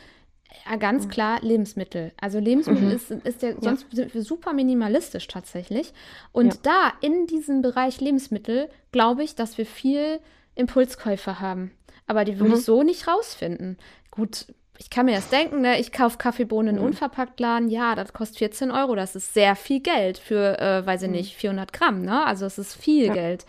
[0.70, 2.12] ja, ganz klar Lebensmittel.
[2.20, 2.92] Also Lebensmittel mhm.
[2.96, 4.06] ist, ist ja sonst ja.
[4.22, 5.94] super minimalistisch tatsächlich.
[6.32, 6.60] Und ja.
[6.64, 10.20] da in diesem Bereich Lebensmittel glaube ich, dass wir viel
[10.56, 11.72] Impulskäufe haben.
[12.08, 12.58] Aber die würde mhm.
[12.60, 13.78] ich so nicht rausfinden.
[14.12, 15.80] Gut, ich kann mir das denken, ne?
[15.80, 16.88] ich kaufe Kaffeebohnen in mhm.
[16.88, 21.10] Unverpacktladen, ja, das kostet 14 Euro, das ist sehr viel Geld für, äh, weiß ich
[21.10, 21.16] mhm.
[21.16, 22.26] nicht, 400 Gramm, ne?
[22.26, 23.46] Also es ist viel Geld.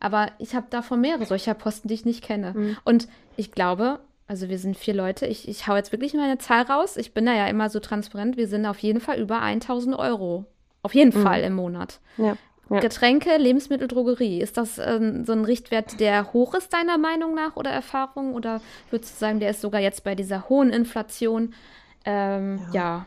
[0.00, 2.54] Aber ich habe davon mehrere solcher Posten, die ich nicht kenne.
[2.56, 2.76] Mhm.
[2.84, 4.00] Und ich glaube,
[4.30, 5.26] also wir sind vier Leute.
[5.26, 6.96] Ich, ich hau jetzt wirklich meine Zahl raus.
[6.96, 8.36] Ich bin da ja immer so transparent.
[8.36, 10.44] Wir sind auf jeden Fall über 1000 Euro.
[10.84, 11.24] Auf jeden mhm.
[11.24, 11.98] Fall im Monat.
[12.16, 12.36] Ja,
[12.70, 12.78] ja.
[12.78, 14.40] Getränke, Lebensmittel, Drogerie.
[14.40, 18.34] Ist das ähm, so ein Richtwert, der hoch ist, deiner Meinung nach oder Erfahrung?
[18.34, 18.60] Oder
[18.90, 21.52] würdest du sagen, der ist sogar jetzt bei dieser hohen Inflation
[22.04, 22.72] ähm, ja.
[22.72, 23.06] ja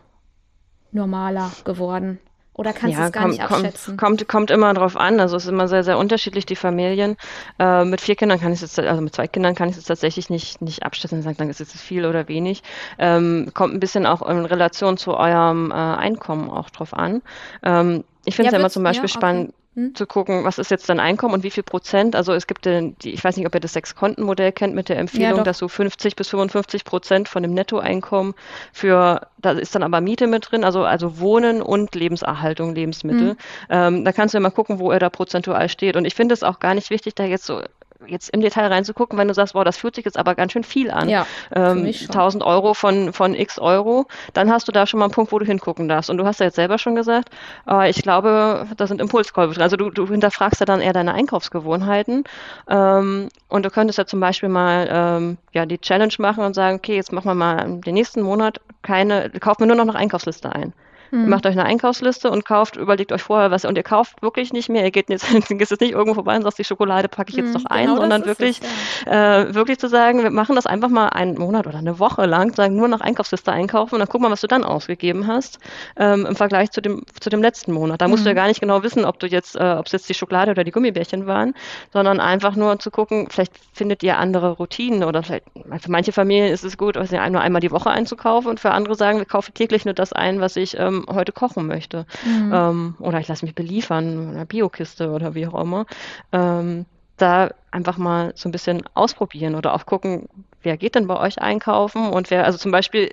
[0.92, 2.20] normaler geworden?
[2.56, 3.98] Oder kannst ja, du es gar kommt, nicht abschätzen?
[3.98, 5.20] Kommt, kommt, kommt immer drauf an.
[5.20, 7.18] Also es ist immer sehr, sehr unterschiedlich, die Familien.
[7.58, 9.86] Äh, mit vier Kindern kann ich es jetzt, also mit zwei Kindern kann ich es
[9.86, 12.62] tatsächlich nicht, nicht abschätzen und sagen, dann ist es viel oder wenig.
[13.00, 17.24] Ähm, kommt ein bisschen auch in Relation zu eurem äh, Einkommen auch drauf an.
[17.64, 19.20] Ähm, ich finde es ja, immer zum Beispiel ja, okay.
[19.20, 19.96] spannend, hm?
[19.96, 22.16] zu gucken, was ist jetzt dein Einkommen und wie viel Prozent.
[22.16, 25.00] Also es gibt den, die, ich weiß nicht, ob ihr das Sechs-Konten-Modell kennt mit der
[25.00, 28.36] Empfehlung, ja, dass so 50 bis 55 Prozent von dem Nettoeinkommen
[28.72, 33.32] für, da ist dann aber Miete mit drin, also, also Wohnen und Lebenserhaltung, Lebensmittel.
[33.32, 33.38] Hm.
[33.70, 35.96] Ähm, da kannst du immer gucken, wo er da prozentual steht.
[35.96, 37.62] Und ich finde es auch gar nicht wichtig, da jetzt so
[38.08, 40.64] jetzt im Detail reinzugucken, wenn du sagst, wow, das fühlt sich jetzt aber ganz schön
[40.64, 41.10] viel an.
[41.10, 41.26] Ja,
[41.56, 45.32] ähm, 1000 Euro von, von x Euro, dann hast du da schon mal einen Punkt,
[45.32, 46.10] wo du hingucken darfst.
[46.10, 47.30] Und du hast ja jetzt selber schon gesagt,
[47.70, 49.64] äh, ich glaube, da sind Impulskäufe drin.
[49.64, 52.24] Also du, du hinterfragst ja dann eher deine Einkaufsgewohnheiten.
[52.70, 56.78] Ähm, und du könntest ja zum Beispiel mal ähm, ja, die Challenge machen und sagen,
[56.78, 60.52] okay, jetzt machen wir mal den nächsten Monat keine, kaufen wir nur noch eine Einkaufsliste
[60.52, 60.74] ein.
[61.22, 64.52] Ihr macht euch eine Einkaufsliste und kauft, überlegt euch vorher was und ihr kauft wirklich
[64.52, 64.84] nicht mehr.
[64.84, 67.48] Ihr geht jetzt, geht jetzt nicht irgendwo vorbei und sagt, die Schokolade packe ich jetzt
[67.48, 69.42] mhm, noch ein, genau sondern wirklich, es, ja.
[69.42, 72.56] äh, wirklich zu sagen, wir machen das einfach mal einen Monat oder eine Woche lang,
[72.56, 75.60] sagen nur nach Einkaufsliste einkaufen und dann guck mal, was du dann ausgegeben hast
[75.98, 78.02] ähm, im Vergleich zu dem, zu dem letzten Monat.
[78.02, 78.38] Da musst du ja mhm.
[78.38, 80.72] gar nicht genau wissen, ob du jetzt, äh, ob es jetzt die Schokolade oder die
[80.72, 81.54] Gummibärchen waren,
[81.92, 85.46] sondern einfach nur zu gucken, vielleicht findet ihr andere Routinen oder vielleicht,
[85.80, 88.96] für manche Familien ist es gut, also nur einmal die Woche einzukaufen und für andere
[88.96, 92.06] sagen, wir kaufen täglich nur das ein, was ich ähm, heute kochen möchte.
[92.26, 92.52] Mhm.
[92.54, 95.86] Ähm, oder ich lasse mich beliefern, einer Biokiste oder wie auch immer.
[96.32, 96.86] Ähm,
[97.18, 100.28] da einfach mal so ein bisschen ausprobieren oder auch gucken,
[100.62, 103.12] wer geht denn bei euch einkaufen und wer, also zum Beispiel,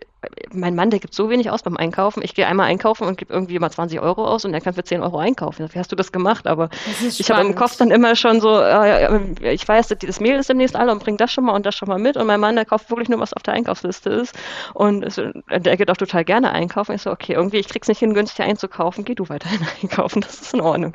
[0.53, 2.23] mein Mann, der gibt so wenig aus beim Einkaufen.
[2.23, 4.85] Ich gehe einmal einkaufen und gebe irgendwie mal 20 Euro aus und er kann für
[4.85, 5.66] 10 Euro einkaufen.
[5.73, 6.47] Wie hast du das gemacht?
[6.47, 6.68] Aber
[7.03, 10.49] das ich habe im Kopf dann immer schon so, äh, ich weiß, das Mehl ist
[10.49, 12.16] demnächst alle und bringt das schon mal und das schon mal mit.
[12.16, 14.37] Und mein Mann, der kauft wirklich nur, was auf der Einkaufsliste ist.
[14.75, 16.95] Und es, der geht auch total gerne einkaufen.
[16.95, 19.05] Ich so, okay, irgendwie, ich krieg's nicht hin, günstig einzukaufen.
[19.05, 20.21] Geh du weiterhin einkaufen.
[20.21, 20.95] Das ist in Ordnung.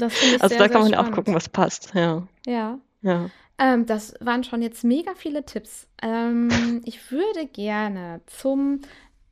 [0.00, 1.92] also sehr, da kann man ja auch gucken, was passt.
[1.94, 2.22] Ja.
[2.46, 2.78] Ja.
[3.02, 3.26] Ja.
[3.58, 5.86] Ähm, das waren schon jetzt mega viele Tipps.
[6.02, 6.48] Ähm,
[6.84, 8.80] ich würde gerne zum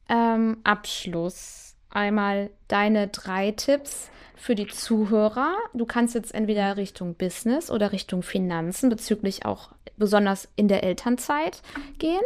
[0.09, 5.57] ähm, Abschluss einmal deine drei Tipps für die Zuhörer.
[5.73, 11.63] Du kannst jetzt entweder Richtung Business oder Richtung Finanzen bezüglich auch besonders in der Elternzeit
[11.99, 12.21] gehen.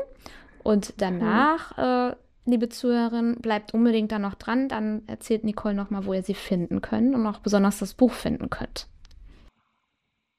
[0.62, 2.12] Und danach mhm.
[2.12, 4.68] äh, liebe Zuhörerin, bleibt unbedingt da noch dran.
[4.68, 8.50] Dann erzählt Nicole nochmal, wo ihr sie finden könnt und auch besonders das Buch finden
[8.50, 8.86] könnt.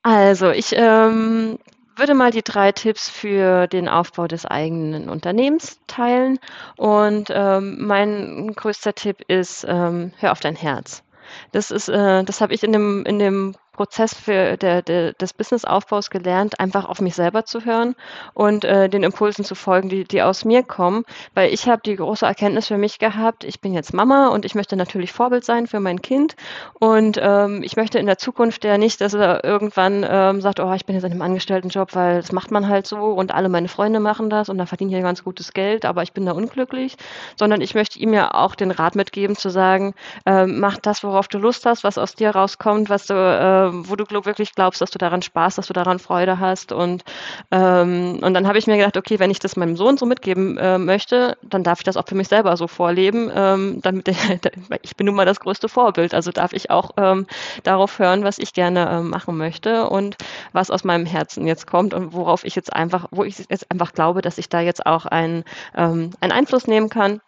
[0.04, 1.60] Also, ich ähm,
[1.96, 6.40] würde mal die drei Tipps für den Aufbau des eigenen Unternehmens teilen.
[6.78, 11.04] Und ähm, mein größter Tipp ist, ähm, hör auf dein Herz.
[11.52, 15.34] Das ist, äh, das habe ich in dem, in dem Prozess für der, der, des
[15.34, 17.96] Businessaufbaus gelernt, einfach auf mich selber zu hören
[18.36, 21.04] und äh, den Impulsen zu folgen, die, die aus mir kommen.
[21.34, 24.54] Weil ich habe die große Erkenntnis für mich gehabt, ich bin jetzt Mama und ich
[24.54, 26.36] möchte natürlich Vorbild sein für mein Kind.
[26.80, 30.72] Und ähm, ich möchte in der Zukunft ja nicht, dass er irgendwann ähm, sagt, oh,
[30.74, 33.68] ich bin jetzt in einem Angestelltenjob, weil das macht man halt so und alle meine
[33.68, 36.98] Freunde machen das und da verdienen hier ganz gutes Geld, aber ich bin da unglücklich.
[37.36, 39.96] Sondern ich möchte ihm ja auch den Rat mitgeben, zu sagen,
[40.28, 43.90] ähm, mach das, worauf du Lust hast, was aus dir rauskommt, was du äh, ähm,
[43.90, 46.72] wo du glaub, wirklich glaubst, dass du daran Spaß, dass du daran Freude hast.
[46.72, 47.04] Und,
[47.52, 50.58] ähm, und dann habe ich mir gedacht, okay, wenn ich das meinem Sohn so mitgeben
[50.58, 53.32] äh, möchte, dann darf ich das auch für mich selber so vorleben.
[53.34, 54.08] Ähm, damit
[54.82, 57.28] ich bin nun mal das größte Vorbild, also darf ich auch ähm,
[57.64, 60.18] darauf hören, was ich gerne äh, machen möchte und
[60.54, 63.94] was aus meinem Herzen jetzt kommt und worauf ich jetzt einfach, wo ich jetzt einfach
[63.94, 65.44] glaube, dass ich da jetzt auch einen,
[65.76, 67.22] ähm, einen Einfluss nehmen kann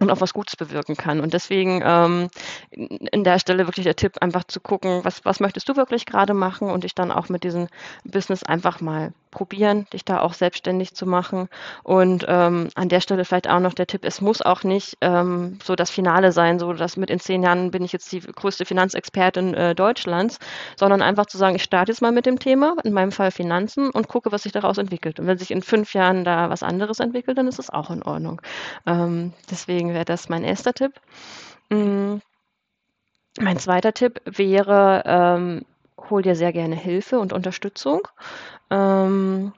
[0.00, 1.20] und auch was Gutes bewirken kann.
[1.20, 2.28] Und deswegen ähm,
[2.70, 6.34] in der Stelle wirklich der Tipp, einfach zu gucken, was, was möchtest du wirklich gerade
[6.34, 7.68] machen und dich dann auch mit diesem
[8.04, 11.48] Business einfach mal probieren, dich da auch selbstständig zu machen.
[11.82, 15.58] Und ähm, an der Stelle vielleicht auch noch der Tipp, es muss auch nicht ähm,
[15.62, 18.64] so das Finale sein, so dass mit in zehn Jahren bin ich jetzt die größte
[18.64, 20.38] Finanzexpertin äh, Deutschlands,
[20.76, 23.90] sondern einfach zu sagen, ich starte jetzt mal mit dem Thema, in meinem Fall Finanzen,
[23.90, 25.20] und gucke, was sich daraus entwickelt.
[25.20, 28.02] Und wenn sich in fünf Jahren da was anderes entwickelt, dann ist es auch in
[28.02, 28.40] Ordnung.
[28.86, 30.92] Ähm, deswegen wäre das mein erster Tipp.
[31.70, 32.20] Mhm.
[33.38, 35.64] Mein zweiter Tipp wäre, ähm,
[36.08, 38.08] hol dir sehr gerne Hilfe und Unterstützung.
[38.70, 39.52] Ähm,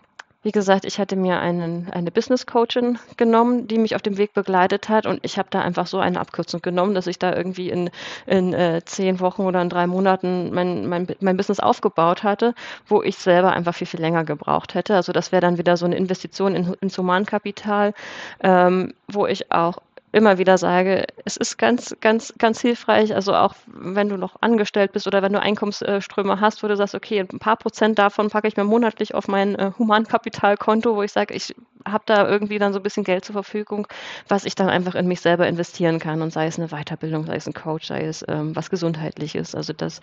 [0.44, 4.34] wie gesagt, ich hatte mir einen, eine Business Coachin genommen, die mich auf dem Weg
[4.34, 7.70] begleitet hat und ich habe da einfach so eine Abkürzung genommen, dass ich da irgendwie
[7.70, 7.90] in,
[8.26, 12.54] in äh, zehn Wochen oder in drei Monaten mein, mein, mein Business aufgebaut hatte,
[12.86, 14.96] wo ich selber einfach viel, viel länger gebraucht hätte.
[14.96, 17.94] Also das wäre dann wieder so eine Investition in, ins Humankapital,
[18.42, 19.78] ähm, wo ich auch
[20.12, 24.92] immer wieder sage, es ist ganz, ganz, ganz hilfreich, also auch wenn du noch angestellt
[24.92, 28.46] bist oder wenn du Einkommensströme hast, wo du sagst, okay, ein paar Prozent davon packe
[28.46, 31.54] ich mir monatlich auf mein äh, Humankapitalkonto, wo ich sage, ich
[31.86, 33.88] habe da irgendwie dann so ein bisschen Geld zur Verfügung,
[34.28, 37.36] was ich dann einfach in mich selber investieren kann und sei es eine Weiterbildung, sei
[37.36, 39.54] es ein Coach, sei es ähm, was gesundheitliches.
[39.54, 40.00] Also das,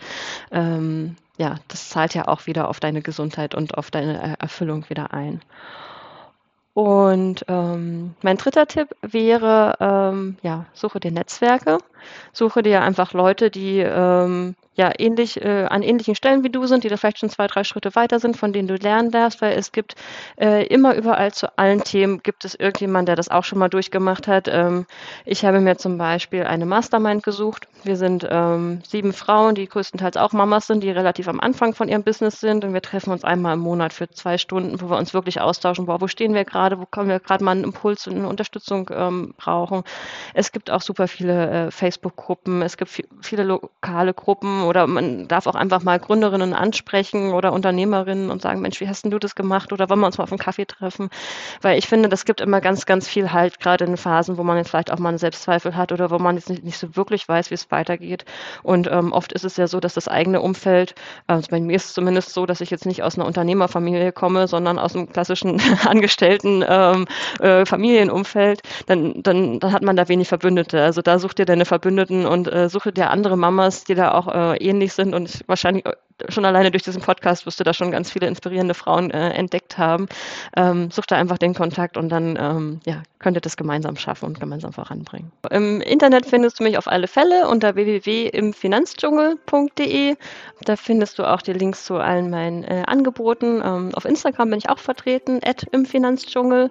[0.50, 5.14] ähm, ja, das zahlt ja auch wieder auf deine Gesundheit und auf deine Erfüllung wieder
[5.14, 5.40] ein.
[6.72, 11.78] Und ähm, mein dritter Tipp wäre, ähm, ja, suche dir Netzwerke,
[12.32, 16.84] suche dir einfach Leute, die ähm, ja ähnlich äh, an ähnlichen Stellen wie du sind,
[16.84, 19.56] die da vielleicht schon zwei, drei Schritte weiter sind, von denen du lernen darfst, weil
[19.56, 19.94] es gibt
[20.40, 24.26] äh, immer überall zu allen Themen gibt es irgendjemand, der das auch schon mal durchgemacht
[24.26, 24.48] hat.
[24.48, 24.86] Ähm,
[25.24, 27.68] ich habe mir zum Beispiel eine Mastermind gesucht.
[27.84, 31.88] Wir sind ähm, sieben Frauen, die größtenteils auch Mamas sind, die relativ am Anfang von
[31.88, 34.96] ihrem Business sind und wir treffen uns einmal im Monat für zwei Stunden, wo wir
[34.96, 38.06] uns wirklich austauschen, boah, wo stehen wir gerade, wo können wir gerade mal einen Impuls
[38.06, 39.82] und eine Unterstützung ähm, brauchen.
[40.34, 45.48] Es gibt auch super viele äh, Facebook-Gruppen, es gibt viele lokale Gruppen oder man darf
[45.48, 49.34] auch einfach mal Gründerinnen ansprechen oder Unternehmerinnen und sagen, Mensch, wie hast denn du das
[49.34, 51.10] gemacht oder wollen wir uns mal auf einen Kaffee treffen?
[51.60, 54.56] Weil ich finde, das gibt immer ganz, ganz viel Halt, gerade in Phasen, wo man
[54.56, 57.28] jetzt vielleicht auch mal einen Selbstzweifel hat oder wo man jetzt nicht, nicht so wirklich
[57.28, 58.24] weiß, wie es weitergeht.
[58.62, 60.94] Und ähm, oft ist es ja so, dass das eigene Umfeld,
[61.26, 64.46] also bei mir ist es zumindest so, dass ich jetzt nicht aus einer Unternehmerfamilie komme,
[64.46, 67.06] sondern aus einem klassischen Angestellten ähm,
[67.40, 70.80] äh, Familienumfeld, dann, dann, dann hat man da wenig Verbündete.
[70.80, 74.28] Also da such dir deine Verbündeten und äh, suche dir andere Mamas, die da auch
[74.28, 75.94] äh, ähnlich sind und wahrscheinlich äh,
[76.28, 79.78] schon alleine durch diesen Podcast wirst du da schon ganz viele inspirierende Frauen äh, entdeckt
[79.78, 80.06] haben.
[80.56, 84.26] Ähm, such da einfach den Kontakt und dann ähm, ja, könnt ihr das gemeinsam schaffen
[84.26, 85.32] und gemeinsam voranbringen.
[85.50, 90.16] Im Internet findest du mich auf alle Fälle unter www.imfinanzdschungel.de.
[90.62, 93.62] Da findest du auch die Links zu allen meinen äh, Angeboten.
[93.64, 96.70] Ähm, auf Instagram bin ich auch vertreten, at im Finanzdschungel.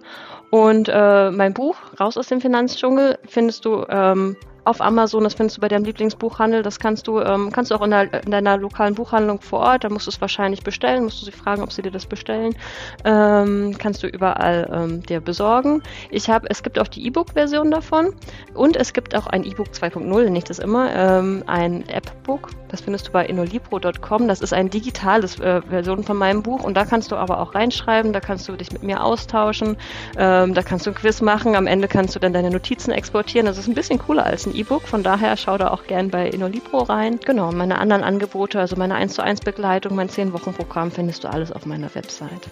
[0.52, 4.36] Und äh, mein Buch, Raus aus dem Finanzdschungel, findest du ähm,
[4.70, 7.82] auf Amazon, das findest du bei deinem Lieblingsbuchhandel, das kannst du, ähm, kannst du auch
[7.82, 11.22] in, der, in, deiner lokalen Buchhandlung vor Ort, da musst du es wahrscheinlich bestellen, musst
[11.22, 12.56] du sie fragen, ob sie dir das bestellen,
[13.04, 15.82] ähm, kannst du überall ähm, dir besorgen.
[16.12, 18.14] Ich habe, es gibt auch die E-Book-Version davon.
[18.54, 23.08] Und es gibt auch ein E-Book 2.0, nicht das immer, ähm, ein App-Book, das findest
[23.08, 26.64] du bei inolibro.com, das ist ein digitales äh, Version von meinem Buch.
[26.64, 29.78] Und da kannst du aber auch reinschreiben, da kannst du dich mit mir austauschen,
[30.18, 33.46] ähm, da kannst du ein Quiz machen, am Ende kannst du dann deine Notizen exportieren,
[33.46, 34.88] das ist ein bisschen cooler als ein E-Book.
[34.88, 37.20] Von daher schau da auch gern bei InnoLibro rein.
[37.26, 41.52] Genau, meine anderen Angebote, also meine 1 zu 1 Begleitung, mein 10-Wochen-Programm findest du alles
[41.52, 42.48] auf meiner Website.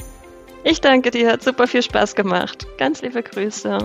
[0.64, 2.68] Ich danke dir, hat super viel Spaß gemacht.
[2.78, 3.78] Ganz liebe Grüße.